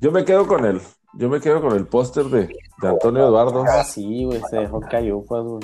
[0.00, 0.80] yo me quedo con él.
[1.14, 2.48] Yo me quedo con el póster de,
[2.82, 3.64] de, Antonio Eduardo.
[3.66, 5.62] Ah, sí, güey, se dejó cayufas, güey.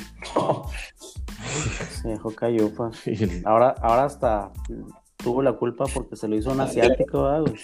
[1.91, 2.97] Se dejó cayufas.
[3.45, 4.53] Ahora, ahora hasta
[5.17, 7.55] tuvo la culpa porque se lo hizo un asiático, güey.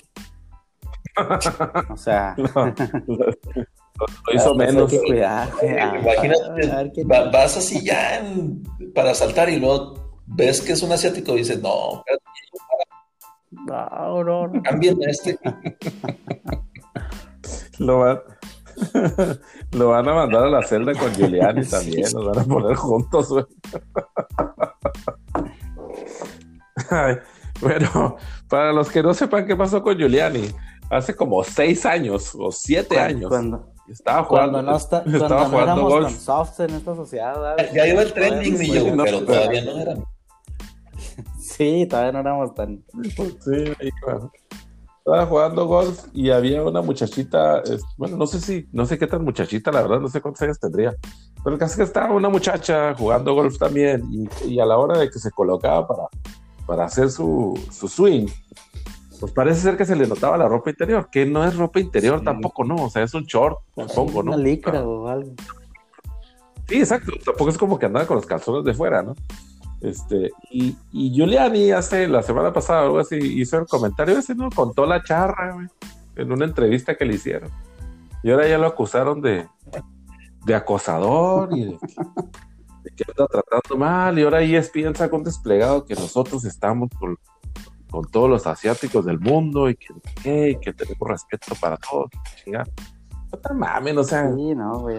[1.91, 2.37] O sea.
[3.99, 4.93] lo hizo menos.
[4.93, 8.23] Imagínate, vas así ya
[8.95, 12.05] para saltar y luego ves que es un asiático y dices, no,
[13.69, 14.63] no, no, no.
[14.65, 15.39] Cambien este.
[17.79, 18.21] lo, van,
[19.73, 23.29] lo van a mandar a la celda con Giuliani también, nos van a poner juntos,
[27.61, 28.17] bueno,
[28.49, 30.49] para los que no sepan qué pasó con Giuliani,
[30.91, 33.29] hace como seis años o siete años.
[33.29, 36.07] Cuando, estaba jugando, cuando no, está, estaba cuando jugando no golf.
[36.07, 37.57] tan soft en esta sociedad.
[37.75, 39.95] Ya iba el trending, mi yo, pero todavía no era.
[41.59, 42.85] Sí, todavía no éramos tan.
[43.03, 43.65] Sí,
[44.99, 47.65] estaba jugando golf y había una muchachita,
[47.97, 50.61] bueno, no sé si, no sé qué tan muchachita, la verdad, no sé cuántos años
[50.61, 50.95] tendría.
[51.43, 54.79] Pero el caso es que estaba una muchacha jugando golf también y, y a la
[54.79, 56.03] hora de que se colocaba para,
[56.65, 58.29] para hacer su, su swing,
[59.19, 62.23] pues parece ser que se le notaba la ropa interior, que no es ropa interior
[62.23, 62.77] tampoco, ¿no?
[62.77, 64.35] O sea, es un short, supongo, ¿no?
[64.35, 65.33] Una licra o algo.
[66.69, 67.13] Sí, exacto.
[67.25, 69.17] Tampoco es como que andaba con los calzones de fuera, ¿no?
[69.81, 74.51] Este, y, y Giuliani hace la semana pasada algo así hizo el comentario ese, ¿no?
[74.51, 75.69] Contó la charra, güey,
[76.17, 77.51] en una entrevista que le hicieron.
[78.23, 79.47] Y ahora ya lo acusaron de,
[80.45, 81.79] de acosador y de,
[82.97, 84.19] que anda tratando mal.
[84.19, 87.17] Y ahora ESPN saca un desplegado que nosotros estamos con,
[87.91, 92.11] con todos los asiáticos del mundo y que, que tenemos respeto para todos.
[92.47, 94.33] No tan mames, o sea.
[94.35, 94.99] Sí, no, güey.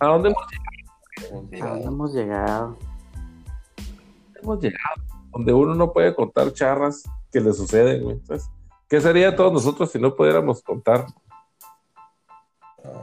[0.00, 1.66] ¿A dónde hemos llegado?
[1.66, 2.76] ¿A dónde hemos llegado?
[4.46, 5.02] Hemos llegado.
[5.32, 8.16] Donde uno no puede contar charras que le suceden, güey.
[8.16, 8.48] Entonces,
[8.88, 11.04] ¿qué sería de todos nosotros si no pudiéramos contar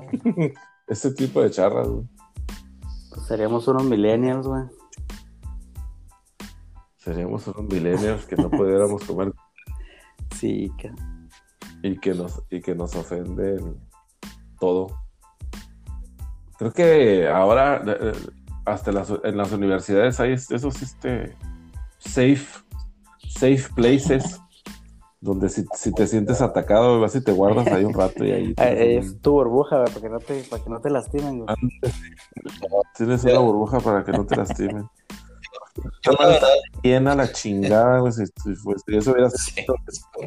[0.88, 2.06] este tipo de charras, güey?
[3.10, 4.64] Pues seríamos unos millennials, güey.
[6.96, 9.34] Seríamos unos millennials que no pudiéramos comer.
[10.36, 10.94] Sí, que...
[11.86, 13.86] Y que nos, y que nos ofenden
[14.62, 14.88] todo.
[16.58, 17.84] Creo que ahora
[18.66, 18.92] hasta
[19.24, 21.36] en las universidades hay esos este
[22.00, 22.46] safe
[23.30, 24.40] safe places
[25.20, 29.20] donde si, te sientes atacado vas y te guardas ahí un rato y ahí es
[29.22, 31.46] tu burbuja para que no te para que no te lastimen
[32.98, 34.88] tienes una burbuja para que no te lastimen
[36.82, 38.14] bien a la chingada, güey.
[38.14, 39.76] Si, eso hubiera sido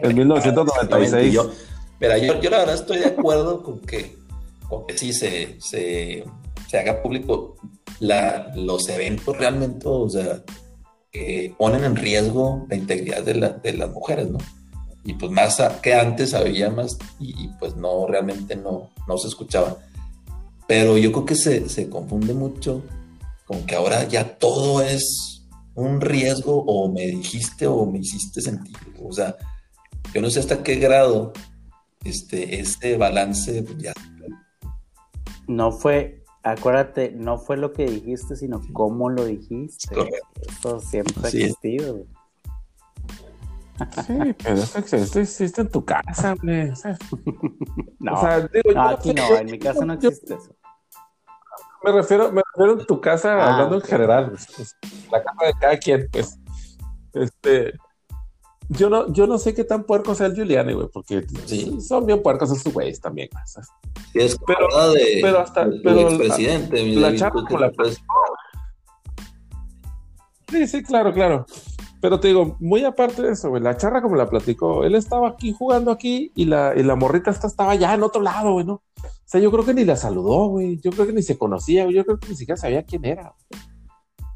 [0.02, 1.32] en 1996.
[1.32, 1.50] Yo,
[2.00, 4.16] mira, yo, yo, la verdad estoy de acuerdo con que,
[4.68, 6.24] con que sí se, se,
[6.68, 7.56] se haga público
[8.00, 10.42] la, los eventos realmente, o sea,
[11.10, 14.38] que ponen en riesgo la integridad de, la, de las mujeres, ¿no?
[15.04, 19.78] Y pues más que antes había más y, pues no, realmente no, no se escuchaba.
[20.66, 22.82] Pero yo creo que se, se confunde mucho
[23.46, 25.46] con que ahora ya todo es
[25.76, 28.76] un riesgo o me dijiste o me hiciste sentir.
[29.00, 29.36] O sea,
[30.12, 31.32] yo no sé hasta qué grado
[32.04, 33.92] este, este balance ya.
[35.46, 39.96] No fue, acuérdate, no fue lo que dijiste, sino cómo lo dijiste.
[40.48, 42.04] Eso siempre ha existido.
[44.06, 46.70] Sí, pero eso existe en tu casa, güey.
[47.98, 50.54] no, o sea, digo, no aquí no, en mi casa no existe eso.
[51.82, 54.76] Me refiero, me refiero a tu casa, ah, hablando en general, pues, pues,
[55.10, 56.38] la casa de cada quien, pues.
[57.12, 57.74] Este,
[58.68, 61.80] yo no, yo no sé qué tan puerco sea el Giuliani, güey, porque sí.
[61.80, 63.68] son bien puercos esos güeyes también, ¿sabes?
[64.16, 67.72] Es pero, de, pero hasta, pero expresidente, la, la charla con la
[70.48, 71.44] Sí, sí, claro, claro.
[72.00, 75.28] pero te digo, muy aparte de eso, güey, la charra como la platicó, él estaba
[75.28, 78.64] aquí jugando aquí y la, y la morrita esta estaba ya en otro lado, güey,
[78.64, 78.82] ¿no?
[79.26, 80.78] O sea, yo creo que ni la saludó, güey.
[80.80, 81.96] Yo creo que ni se conocía, güey.
[81.96, 83.34] Yo creo que ni siquiera sabía quién era.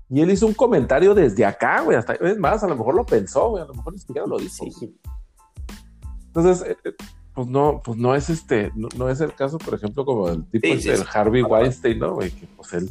[0.09, 1.97] Y él hizo un comentario desde acá, güey.
[1.97, 3.62] Hasta, es más, a lo mejor lo pensó, güey.
[3.62, 4.64] A lo mejor ni siquiera lo hizo.
[6.26, 6.93] Entonces, eh, eh,
[7.35, 10.66] pues no, pues no es este, no, es el caso, por ejemplo, como el tipo
[10.66, 12.14] este, del Harvey Weinstein, ¿no?
[12.14, 12.91] Güey, que pues él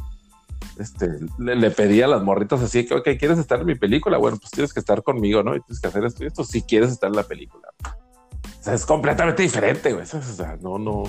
[0.78, 4.18] este, le, pedía a las morritas así que, ok, ¿quieres estar en mi película?
[4.18, 5.54] Bueno, pues tienes que estar conmigo, ¿no?
[5.54, 7.68] Y tienes que hacer esto y esto si quieres estar en la película.
[7.84, 10.04] O sea, es completamente diferente, güey.
[10.04, 11.04] O sea, no, no,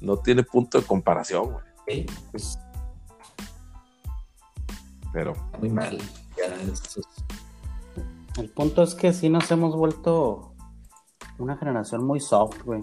[0.00, 1.64] no tiene punto de comparación, güey.
[1.86, 2.58] Sí, pues.
[5.12, 5.34] Pero.
[5.60, 5.98] Muy mal.
[8.36, 10.51] El punto es que sí nos hemos vuelto
[11.38, 12.82] una generación muy soft, güey.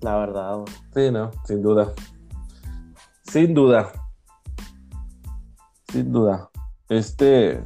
[0.00, 0.74] La verdad, güey.
[0.94, 1.94] Sí, no, sin duda.
[3.24, 3.92] Sin duda.
[5.88, 6.50] Sin duda.
[6.88, 7.64] Este.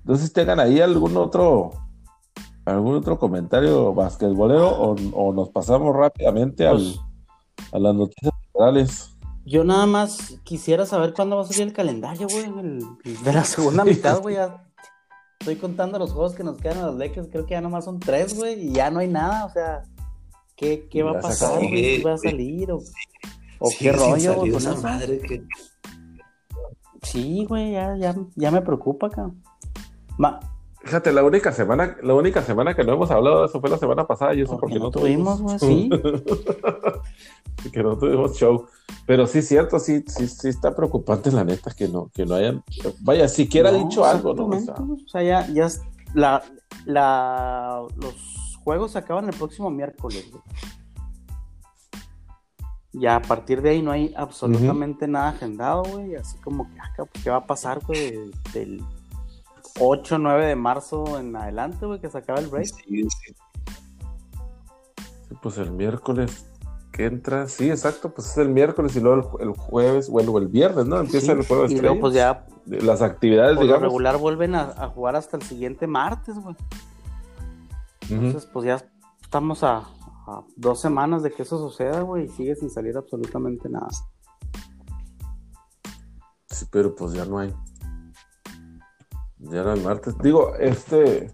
[0.00, 1.70] Entonces tengan ahí algún otro.
[2.64, 7.00] ¿Algún otro comentario basquetbolero o, o nos pasamos rápidamente pues,
[7.72, 9.12] a las noticias generales?
[9.44, 12.46] Yo nada más quisiera saber cuándo va a salir el calendario, güey,
[13.24, 14.36] de la segunda mitad, güey.
[15.42, 17.98] Estoy contando los juegos que nos quedan a los Lakers, creo que ya nomás son
[17.98, 19.82] tres, güey, y ya no hay nada, o sea,
[20.54, 21.58] ¿qué, qué va a pasar?
[21.58, 22.70] ¿Qué va a salir?
[22.70, 22.80] ¿O,
[23.76, 25.42] qué rollo, con Madre que...
[27.02, 29.42] Sí, güey, ya, ya, ya me preocupa, cabrón.
[30.84, 33.78] Fíjate, la única semana, la única semana que no hemos hablado de eso fue la
[33.78, 35.90] semana pasada y eso porque, no, tuvimos, güey, sí.
[37.72, 38.66] que no tuvimos show.
[39.06, 42.64] Pero sí, cierto, sí, sí, sí está preocupante la neta que no, que no hayan,
[43.00, 44.46] vaya, siquiera dicho algo, ¿no?
[44.46, 45.68] O sea, ya, ya
[46.14, 46.42] la,
[46.84, 48.14] la, los
[48.64, 50.42] juegos se acaban el próximo miércoles, güey.
[52.94, 56.14] Ya a partir de ahí no hay absolutamente nada agendado, güey.
[56.14, 58.30] Así como que, ah, pues, ¿qué va a pasar, güey?
[58.52, 58.84] Del
[59.78, 62.66] 8, 9 de marzo en adelante, güey, que se acaba el break.
[62.66, 63.34] Sí, sí.
[65.40, 66.46] pues el miércoles
[66.92, 70.86] que entra, sí, exacto, pues es el miércoles y luego el, jueves, bueno, el viernes,
[70.86, 71.00] ¿no?
[71.00, 71.72] Empieza el jueves.
[71.72, 72.46] Y luego, pues ya.
[72.66, 73.82] Las actividades, por digamos.
[73.82, 76.54] regular vuelven a, jugar hasta el siguiente martes, güey.
[78.08, 78.84] Entonces, pues ya
[79.22, 79.78] estamos a,
[80.26, 83.88] a, dos semanas de que eso suceda, güey, y sigue sin salir absolutamente nada.
[86.50, 87.54] Sí, pero pues ya no hay.
[89.50, 90.16] Ya no hay martes.
[90.18, 91.32] Digo, este.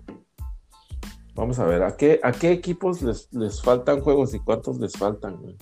[1.35, 4.93] Vamos a ver, ¿a qué, a qué equipos les, les faltan juegos y cuántos les
[4.95, 5.57] faltan, güey?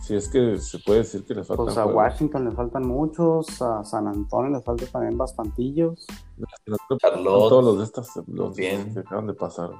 [0.00, 3.60] Si es que se puede decir que les faltan pues a Washington les faltan muchos,
[3.62, 6.06] a San Antonio les faltan también bastantillos.
[7.06, 8.94] todos los de estas, los Bien.
[8.94, 9.70] que acaban de pasar.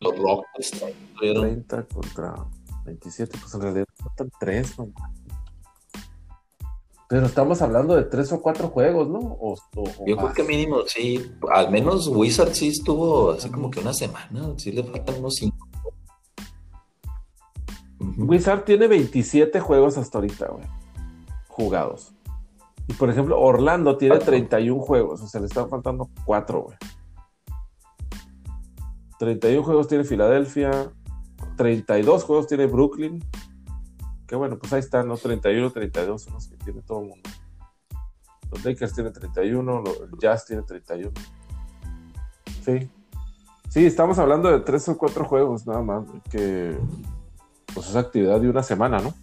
[0.00, 0.84] Los Rockets.
[1.18, 2.34] 30 contra
[2.84, 4.88] 27, pues en realidad faltan 3, ¿no?
[7.12, 9.36] Pero estamos hablando de tres o cuatro juegos, ¿no?
[10.06, 11.30] Yo creo que mínimo, sí.
[11.52, 14.54] Al menos Wizard sí estuvo así como que una semana.
[14.56, 15.68] Sí le faltan unos cinco.
[18.16, 20.64] Wizard tiene 27 juegos hasta ahorita, güey.
[21.48, 22.14] Jugados.
[22.88, 25.20] Y por ejemplo, Orlando tiene 31 juegos.
[25.20, 26.78] O sea, le están faltando cuatro, güey.
[29.18, 30.90] 31 juegos tiene Filadelfia.
[31.58, 33.22] 32 juegos tiene Brooklyn
[34.26, 37.30] que bueno, pues ahí están, los 31, 32 son los que tiene todo el mundo.
[38.50, 41.12] Los Lakers tienen 31, los Jazz tiene 31.
[42.64, 42.90] Sí.
[43.68, 46.78] Sí, estamos hablando de tres o cuatro juegos nada más, que
[47.72, 49.14] pues es actividad de una semana, ¿no?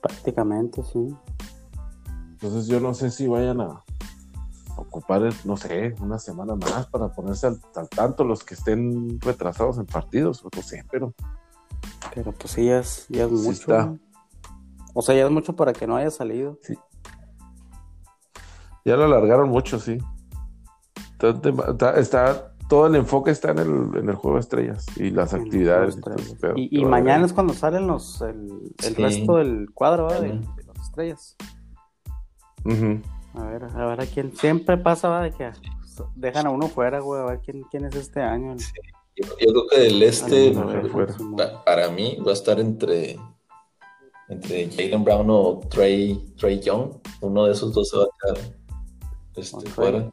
[0.00, 1.14] Prácticamente, sí.
[2.30, 3.84] Entonces yo no sé si vayan a
[4.76, 9.86] ocupar, no sé, una semana más para ponerse al, tanto los que estén retrasados en
[9.86, 11.14] partidos, no sé, pero
[12.14, 13.98] pero pues sí, ya es, mucho.
[14.94, 16.58] O sea, ya es mucho para que no haya salido.
[16.62, 16.74] Sí.
[18.84, 19.98] Ya lo alargaron mucho, sí.
[21.96, 25.98] Está, todo el enfoque está en el, en el juego de estrellas y las actividades.
[26.56, 31.36] Y, mañana es cuando salen los el, resto del cuadro de, las estrellas.
[33.34, 34.34] A ver, a ver a quién.
[34.36, 35.22] Siempre pasa ¿va?
[35.22, 35.50] de que
[36.16, 38.56] dejan a uno fuera, güey, a ver quién, quién es este año.
[39.16, 40.54] Yo, creo que del este,
[41.64, 43.18] para, mí, va a estar entre,
[44.28, 46.92] entre Jalen Brown o Trey, Trey Young.
[47.20, 48.52] Uno de esos dos se va a quedar
[49.36, 50.10] este, fuera.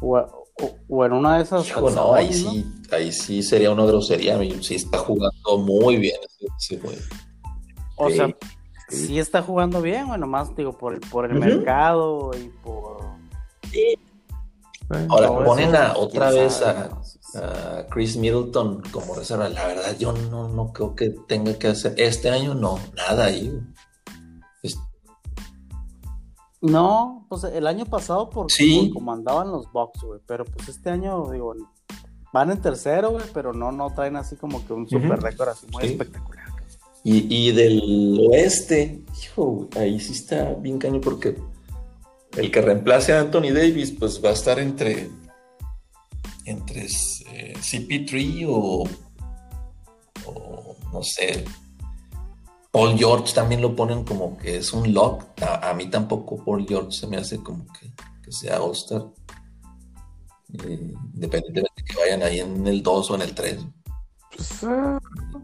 [0.00, 1.76] O, en una de esas.
[1.76, 4.38] no, ahí sí, ahí sí sería una grosería.
[4.60, 6.16] Sí está jugando muy bien
[6.58, 6.80] ese,
[7.96, 8.34] O sea,
[8.88, 13.04] sí está jugando bien, bueno, más digo, por, por el mercado y por.
[15.08, 16.90] Ahora ponen a, otra vez a,
[17.90, 19.48] Chris Middleton como reserva.
[19.48, 21.94] La verdad, yo no, no creo que tenga que hacer.
[21.96, 23.60] Este año no, nada ahí.
[26.60, 28.86] No, pues el año pasado por, Sí.
[28.86, 30.20] por como andaban los Bucks, güey.
[30.26, 31.54] Pero pues este año, digo,
[32.32, 35.66] van en tercero, güey, pero no, no traen así como que un super récord así
[35.70, 35.90] muy Sí.
[35.92, 36.44] espectacular.
[37.02, 41.36] Y, y del oeste, hijo, ahí sí está bien caño porque
[42.38, 45.10] el que reemplace a Anthony Davis, pues va a estar entre,
[46.46, 46.88] entre
[47.34, 48.84] eh, CP3 o,
[50.26, 51.44] o, no sé,
[52.70, 55.24] Paul George también lo ponen como que es un lock.
[55.42, 59.02] A, a mí tampoco Paul George se me hace como que, que sea All-Star.
[60.64, 63.58] Eh, independientemente de que vayan ahí en el 2 o en el 3
[64.30, 64.60] Pues,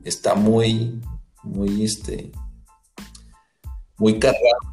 [0.04, 1.00] está muy,
[1.42, 2.30] muy, este,
[3.96, 4.70] muy cargado.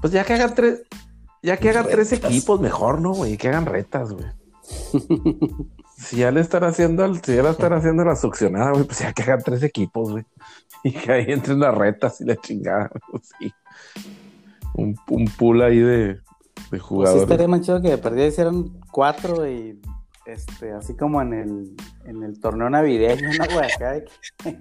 [0.00, 0.82] pues ya que hagan tres,
[1.42, 3.36] ya que hagan tres equipos, mejor, ¿no, güey?
[3.36, 4.26] Que hagan retas, güey.
[5.96, 8.98] si ya le están haciendo, al- si ya le están haciendo la succionada, güey, pues
[9.00, 10.24] ya que hagan tres equipos, güey.
[10.84, 13.52] Y que ahí entren las retas y la chingada, pues, sí.
[14.74, 16.20] Un, un pool ahí de, de
[16.70, 17.22] Pues sí jugadores.
[17.22, 19.80] estaría más chido que de perdida hicieran cuatro y
[20.26, 23.70] este, así como en el, en el torneo navideño, ¿no, güey?
[23.72, 24.00] Acá
[24.42, 24.58] que-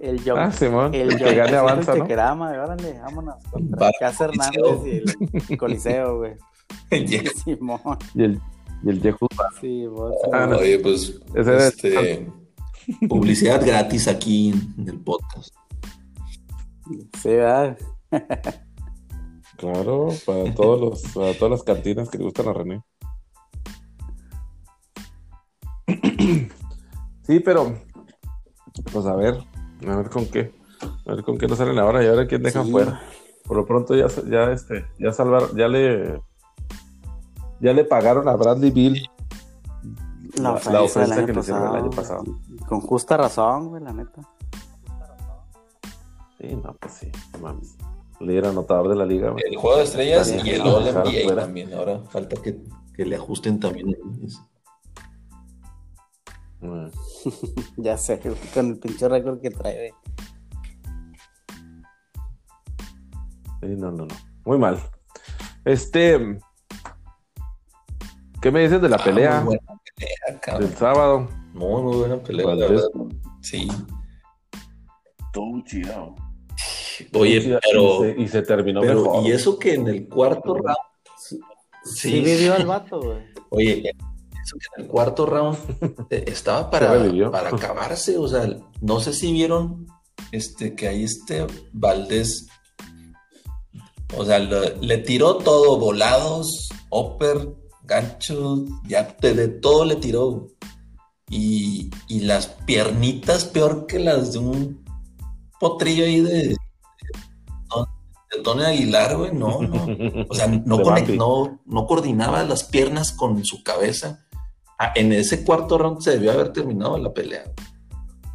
[0.00, 2.04] el Young, ah, Simón, el, el que gane avanza, el ¿no?
[2.06, 3.34] Chequerama, órale, vámonos.
[3.52, 5.04] Contra Bar- Casa Hernández
[5.46, 6.36] y el Coliseo, güey.
[7.44, 8.40] Simón, Y el,
[8.82, 9.28] y el Yehud,
[9.60, 10.14] sí, vos.
[10.32, 10.58] Ah, no.
[10.58, 12.26] Oye, pues, este,
[13.08, 15.54] publicidad gratis aquí en el podcast.
[17.22, 17.78] Sí, ¿verdad?
[19.56, 22.82] Claro, para todos los, para todas las cantinas que le gustan a René.
[27.26, 27.76] Sí, pero
[28.92, 29.38] pues a ver,
[29.86, 30.52] a ver con qué,
[31.06, 32.72] a ver con qué nos salen ahora y ahora quién dejan Sí.
[32.72, 33.00] fuera.
[33.44, 36.20] Por lo pronto ya, ya este, ya salvar, ya le,
[37.60, 39.10] ya le pagaron a Bradley Bill
[40.40, 42.24] La del que le hicieron el año pasado.
[42.66, 44.22] Con justa razón, güey, la neta.
[46.38, 47.76] Sí, no, pues sí, no mames.
[48.20, 49.30] Líder anotador de la liga.
[49.30, 49.44] güey.
[49.46, 51.42] El juego de estrellas y el no, All NBA fuera.
[51.42, 51.72] también.
[51.74, 52.62] Ahora falta que,
[52.94, 53.96] que le ajusten también.
[56.60, 56.86] Mm.
[57.76, 58.20] Ya sé,
[58.54, 59.92] con el pinche récord que trae, güey.
[63.60, 64.14] Sí, no, no, no.
[64.44, 64.78] Muy mal.
[65.64, 66.38] Este.
[68.40, 70.68] ¿Qué me dices de la Ah, pelea muy buena pelea, cabrón.
[70.68, 71.28] del sábado?
[71.52, 72.84] Muy, muy buena pelea, la verdad.
[73.42, 73.68] Sí.
[75.32, 76.14] Todo chido.
[77.14, 79.26] Oye, pero, Y se, y se terminó pero mejor.
[79.26, 80.76] y eso que en el cuarto round,
[81.22, 81.38] Sí,
[81.84, 82.20] Sí.
[82.20, 83.18] vivió el vato, güey.
[83.50, 83.78] oye,
[84.44, 85.56] eso que en el cuarto round
[86.10, 88.18] eh, estaba para, para acabarse.
[88.18, 88.46] O sea,
[88.82, 89.86] no sé si vieron
[90.32, 92.48] este que ahí este Valdés,
[94.16, 97.48] o sea, le, le tiró todo, volados, upper,
[97.90, 100.46] ganchos, ya de, de todo le tiró.
[101.28, 104.84] Y, y las piernitas peor que las de un
[105.60, 106.56] potrillo ahí de,
[108.32, 109.86] de Tony Aguilar, güey, no, no.
[110.28, 111.18] O sea, no, De conec- Bambi.
[111.18, 114.24] no, no coordinaba las piernas con su cabeza.
[114.78, 117.44] Ah, en ese cuarto round se debió haber terminado la pelea.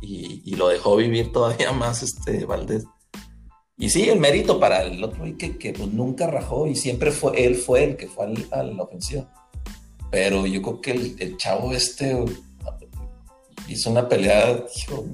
[0.02, 2.86] Y, y lo dejó vivir todavía más este Valdés.
[3.78, 7.46] Y sí, el mérito para el otro que, que, pues, nunca rajó y siempre fue,
[7.46, 9.30] él fue el que fue al- a la ofensiva.
[10.16, 12.18] Pero yo creo que el, chavo este
[13.68, 14.64] hizo una pelea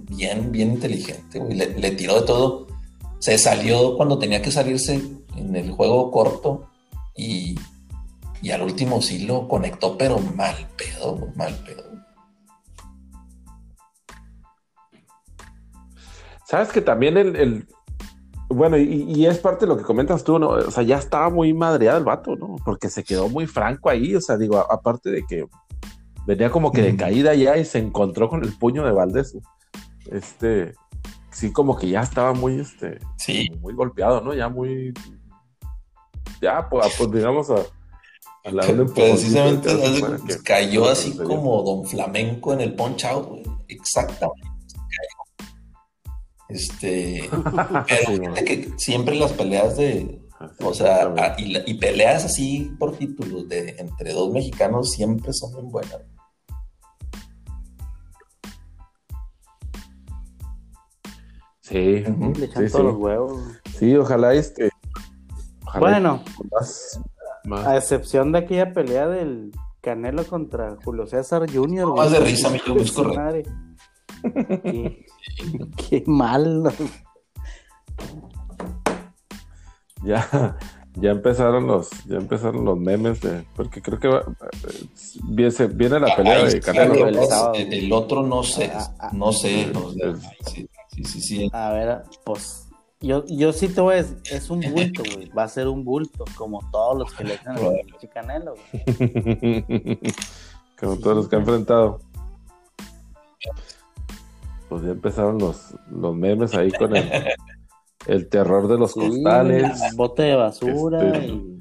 [0.10, 1.42] bien, bien inteligente.
[1.50, 2.68] Le, tiró de todo.
[3.18, 5.02] Se salió cuando tenía que salirse
[5.36, 6.70] en el juego corto
[7.16, 7.56] y,
[8.44, 11.84] y al último sí lo conectó, pero mal pedo, mal pedo.
[16.46, 17.68] Sabes que también el-
[18.54, 20.50] bueno, y, y es parte de lo que comentas tú, ¿no?
[20.50, 22.56] O sea, ya estaba muy madreado el vato, ¿no?
[22.66, 24.16] Porque se quedó muy franco ahí.
[24.16, 25.46] O sea, digo, a- aparte de que
[26.26, 29.38] venía como que de caída ya y se encontró con el puño de Valdés.
[30.12, 30.74] Este.
[31.32, 33.00] Sí, como que ya estaba muy, este.
[33.18, 34.34] Sí, muy golpeado, ¿no?
[34.34, 34.94] Ya muy.
[36.42, 37.56] Ya, pues, digamos, a,
[38.44, 38.64] a la
[38.94, 39.70] precisamente
[40.28, 43.44] que- cayó así como Don Flamenco en el punch out, güey.
[43.68, 44.50] Exactamente.
[46.52, 47.30] Este,
[47.88, 50.20] pero Sí, fíjate que siempre las peleas de.
[50.64, 51.22] O sea, Exactamente.
[51.22, 55.72] a- y, la- y peleas así por títulos de entre dos mexicanos siempre son muy
[55.72, 56.00] buenas.
[61.62, 61.80] Sí.
[61.80, 62.84] Le echan Sí, todos sí.
[62.84, 63.42] los huevos.
[63.78, 64.70] sí, ojalá este.
[65.66, 67.00] Ojalá Bueno, más,
[67.46, 71.88] más- a excepción de aquella pelea del Canelo contra Julio César Jr.
[71.88, 73.20] No, más de risa, amigo, es correcto.
[73.20, 73.44] madre.
[75.90, 76.64] Qué, mal.
[76.64, 76.72] ¿no?
[80.04, 80.58] ya,
[80.96, 84.86] ya empezaron los, ya empezaron los memes de, porque creo que va- eh,
[85.26, 87.10] viene, se- viene la pelea de Canelo.
[87.12, 89.10] lo el otro no sé, Ah, ah.
[89.14, 89.72] no sé.
[89.76, 90.16] o sea,
[90.46, 91.50] sí, sí, sí, sí.
[91.54, 92.68] A ver, pues
[93.00, 95.28] Yo, yo sí te voy a decir, es un bulto, güey.
[95.30, 98.84] Va a ser un bulto, como todos los que le echan el Canelo, güey.
[100.80, 102.00] como todos los que ha enfrentado.
[104.72, 107.12] Pues ya empezaron los, los memes ahí con el,
[108.08, 109.82] el terror de los costales.
[109.82, 111.10] El bote de basura.
[111.10, 111.60] Este, y...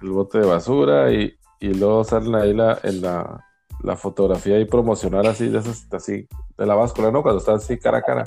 [0.00, 3.44] El bote de basura y, y luego salen ahí la, en la,
[3.82, 7.22] la fotografía y promocionar así de esas, así, de la báscula, ¿no?
[7.22, 8.24] Cuando están así cara a cara.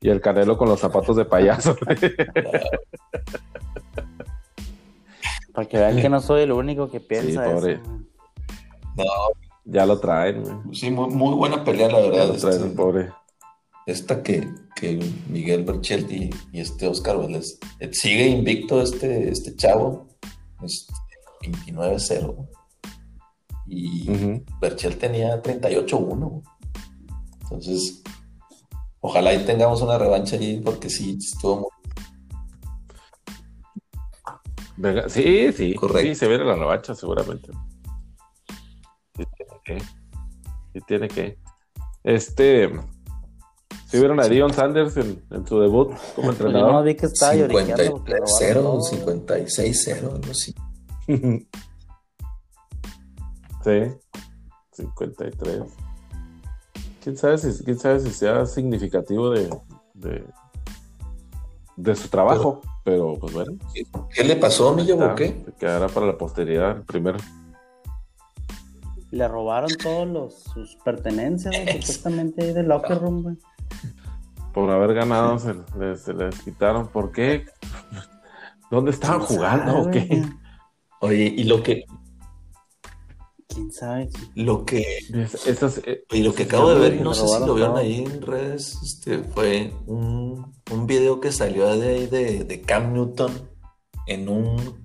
[0.00, 1.74] Y el canelo con los zapatos de payaso.
[5.52, 7.80] Para que vean que no soy el único que piensa eso.
[8.96, 9.04] No.
[9.64, 10.74] Ya lo traen, güey.
[10.74, 12.26] Sí, muy, muy, buena pelea, la verdad.
[12.26, 13.12] Ya lo traen, este, pobre.
[13.86, 14.98] Esta que, que
[15.28, 17.58] Miguel Berchelt y, este Oscar Vélez.
[17.92, 20.08] Sigue invicto este, este chavo.
[20.62, 20.92] Este,
[21.42, 22.48] 29-0
[23.66, 24.44] y uh
[24.98, 26.42] tenía 38-1.
[27.42, 28.02] Entonces,
[29.00, 31.70] ojalá y tengamos una revancha ahí porque sí, estuvo
[34.76, 35.02] muy...
[35.08, 36.08] sí, sí, Correcto.
[36.08, 37.50] sí, se viene la revancha seguramente.
[39.16, 39.24] Sí
[39.64, 39.80] que.
[39.80, 41.38] Sí tiene que.
[42.04, 42.70] Este.
[43.88, 46.68] ¿Sí vieron a Dion Sanders en, su debut como entrenador?
[46.68, 48.00] Yo no vi que estaba 53-0,
[49.06, 50.54] 56-0, algo así.
[53.64, 53.80] Sí,
[54.72, 55.60] 53.
[57.02, 59.48] ¿Quién sabe si, quién sabe si sea significativo de,
[61.76, 62.60] de, su trabajo?
[62.84, 63.52] Pero, pues bueno.
[64.12, 65.44] ¿Qué le pasó, Millo, o qué?
[65.58, 67.18] Quedará para la posteridad el primero.
[69.12, 73.36] Le robaron todos los, sus pertenencias, supuestamente ahí del locker room, güey.
[74.52, 76.88] Por haber ganado se, les, quitaron.
[76.88, 77.46] ¿Por qué?
[78.70, 80.24] ¿Dónde estaban jugando o qué?
[81.00, 81.84] Oye, y lo que,
[83.52, 84.08] quién sabe.
[84.34, 84.82] Lo que.
[84.82, 88.78] Eh, y lo que acabo de ver, no sé si lo vieron ahí en redes,
[88.82, 93.32] este, fue un, un video que salió de ahí de, Cam Newton
[94.06, 94.82] en un.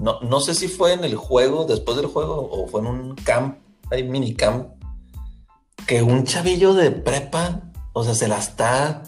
[0.00, 3.14] No, no sé si fue en el juego, después del juego, o fue en un
[3.16, 3.58] camp,
[3.90, 4.68] hay mini camp,
[5.86, 9.02] que un chavillo de prepa, o sea, se la está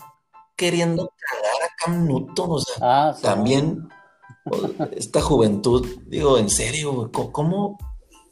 [0.57, 3.89] queriendo cagar a Cam Newton, o sea, ah, también
[4.97, 7.79] esta juventud, digo, en serio, ¿cómo,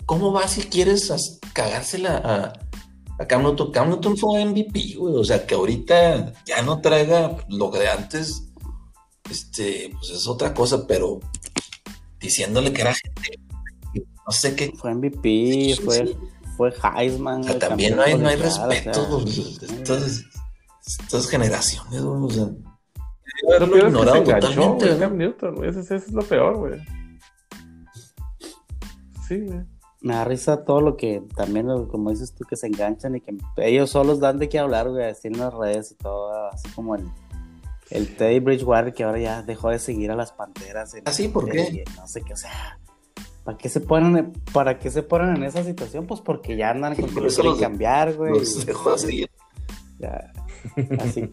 [0.07, 1.13] ¿cómo vas si quieres
[1.53, 3.71] cagársela a, a Cam Newton?
[3.71, 5.15] Cam Newton fue MVP, güey.
[5.15, 8.49] O sea, que ahorita ya no traiga lo de antes,
[9.31, 11.21] este, pues es otra cosa, pero
[12.19, 13.41] diciéndole que era gente,
[14.27, 14.73] no sé qué.
[14.77, 16.17] Fue MVP, fue,
[16.69, 17.49] fue Heisman.
[17.49, 19.25] O también no hay, no hay respeto.
[19.25, 20.25] estas,
[20.87, 22.23] estas generaciones, güey.
[22.23, 22.49] O sea,
[23.49, 24.99] haberlo ignorado totalmente.
[24.99, 25.71] Cam Newton, güey.
[25.71, 26.81] Eso, eso es lo peor, güey.
[29.27, 29.61] Sí, güey
[30.03, 33.37] me da risa todo lo que también, como dices tú, que se enganchan y que
[33.59, 36.95] ellos solos dan de qué hablar, güey, así en las redes y todo, así como
[36.95, 37.05] el,
[37.91, 40.95] el Teddy Bridgewater que ahora ya dejó de seguir a las panteras.
[41.05, 41.27] ¿Así?
[41.27, 41.85] ¿Ah, ¿Por qué?
[41.97, 42.79] No sé qué, o sea,
[43.45, 46.07] ¿para qué se ponen, para qué se ponen en esa situación?
[46.07, 48.33] Pues porque ya andan con que quieren cambiar, güey.
[48.33, 49.27] Los dejó así.
[49.99, 50.33] Ya,
[50.99, 51.31] así,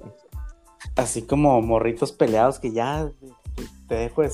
[0.95, 3.11] así como morritos peleados que ya
[3.88, 4.31] te dejo de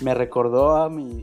[0.00, 1.22] me recordó a mi,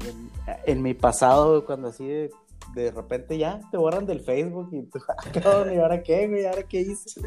[0.66, 5.00] en, mi pasado, cuando así de, repente ya te borran del Facebook y tú,
[5.46, 6.46] ah, ¿y ahora qué, güey?
[6.46, 7.22] ¿Ahora qué hice?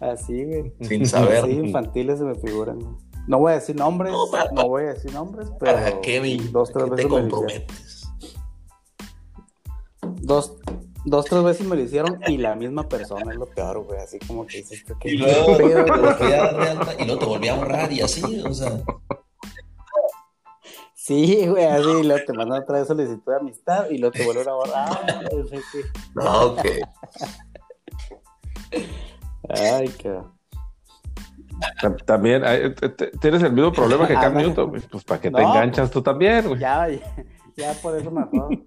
[0.00, 0.72] Así, güey.
[0.80, 1.44] Sin saber.
[1.44, 2.78] Así infantiles se me figuran.
[3.26, 4.12] No voy a decir nombres,
[4.52, 5.72] no, voy a decir nombres, pero.
[5.72, 8.08] ¿Para qué, Dos, tres veces te comprometes?
[10.20, 10.56] Dos,
[11.04, 14.00] dos, tres veces me lo hicieron y la misma persona es lo peor, güey.
[14.00, 15.10] Así como que dices que.
[15.10, 18.82] Y luego, te y luego te volví a borrar y así, o sea.
[20.94, 24.48] Sí, güey, así, lo te mandan otra vez solicitud de amistad y luego te vuelven
[24.48, 25.26] a borrar.
[26.14, 26.60] no, ok.
[29.48, 30.20] Ay, qué.
[32.04, 32.42] También
[33.20, 36.60] tienes el mismo problema que Cam Newton, pues para que te enganchas tú también, güey.
[36.60, 36.88] Ya,
[37.56, 38.48] ya, por eso mejor.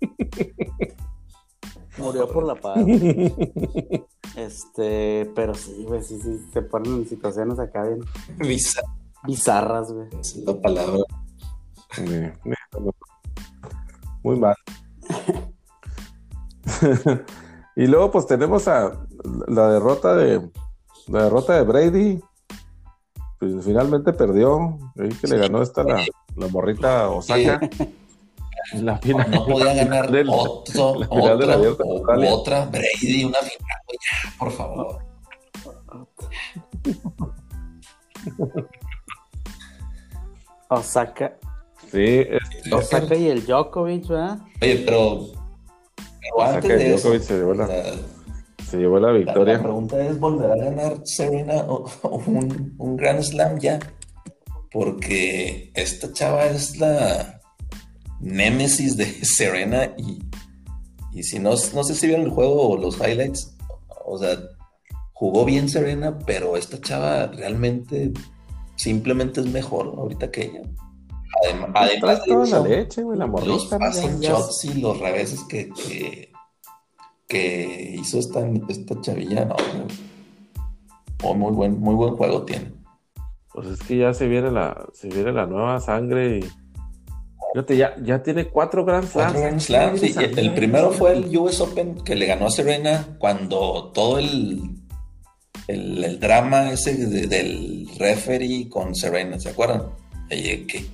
[1.98, 2.78] Murió por la paz.
[4.36, 8.02] Este, pero sí, güey, sí, sí, se ponen en situaciones acá bien
[9.26, 10.10] bizarras, güey.
[10.20, 11.04] Es la palabra.
[14.24, 14.56] Muy mal.
[17.78, 19.08] y luego pues tenemos a
[19.48, 20.52] la derrota de
[21.08, 22.22] la derrota de Brady.
[23.54, 24.78] Pues finalmente perdió.
[24.96, 26.04] que le ganó esta la,
[26.36, 27.60] la morrita Osaka.
[28.74, 31.60] La final, no podía ganar otro, otra,
[32.32, 35.06] otra Brady, una final, ya, por favor.
[40.68, 41.38] Osaka,
[41.92, 42.26] Sí,
[42.72, 44.40] Osaka y el Djokovic, ¿verdad?
[44.64, 45.28] Oye, pero,
[46.20, 47.68] pero antes de Djokovic se llevó la,
[48.70, 49.54] se llevó la victoria.
[49.56, 51.64] La, pregunta es, ¿volverá a ganar Serena
[52.04, 53.80] un, un Grand Slam ya?
[54.76, 57.40] porque esta chava es la
[58.20, 60.22] némesis de Serena y,
[61.14, 63.56] y si no, no sé si vieron el juego o los highlights,
[64.06, 64.38] o sea,
[65.14, 68.12] jugó bien Serena, pero esta chava realmente
[68.76, 70.62] simplemente es mejor ahorita que ella.
[71.46, 75.70] Además, además de toda la leche, güey, la los passing shots y los reveses que,
[75.70, 76.34] que,
[77.40, 79.56] que hizo esta, esta chavilla, no.
[81.24, 82.72] Oh, muy buen, muy buen juego tiene.
[83.54, 86.46] Pues es que ya se viene la, se viene la nueva sangre y.
[87.54, 89.32] Fíjate, ya, ya tiene cuatro Grand Slams.
[89.34, 89.40] Cuatro
[89.70, 94.20] Grand sí, el primero fue el US Open que le ganó a Serena cuando todo
[94.20, 94.62] el,
[95.68, 99.84] el, el drama ese de- del referee con Serena, ¿se acuerdan?
[100.30, 100.86] Que-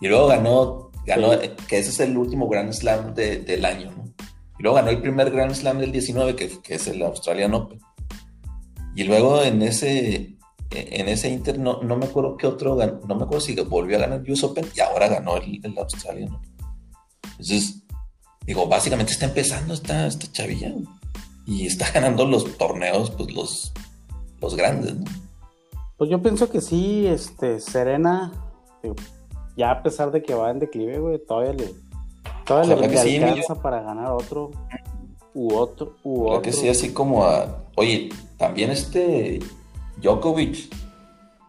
[0.00, 1.50] Y luego ganó, ganó Sí.
[1.68, 4.04] que ese es el último Grand Slam de- del año, ¿no?
[4.58, 7.78] Y luego ganó el primer Grand Slam del 19, que, es el Australian Open.
[8.94, 10.36] Y luego en ese,
[10.70, 13.96] en ese Inter, no, no me acuerdo qué otro, gan- no me acuerdo si volvió
[13.98, 16.50] a ganar el US Open y ahora ganó el, el Australian Open.
[17.32, 17.82] Entonces,
[18.46, 20.72] digo, básicamente está empezando esta, esta chavilla
[21.46, 23.72] y está ganando los torneos, pues los,
[24.40, 25.04] los grandes, ¿no?
[25.98, 28.32] Pues yo pienso que sí, este, Serena,
[29.56, 31.72] ya a pesar de que va en declive, güey, todavía le,
[32.46, 34.50] todavía le, que le sí, alcanza para ganar otro,
[35.34, 36.42] u otro, u Creo otro.
[36.42, 37.64] que sí, así como a.
[37.76, 38.08] Oye,
[38.38, 39.40] también este
[39.98, 40.74] Djokovic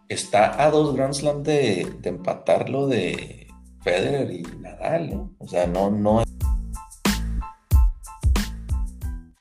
[0.10, 3.48] está a dos Grand Slam de, de empatar lo de
[3.84, 5.32] Federer y Nadal, ¿no?
[5.40, 6.24] O sea, no, no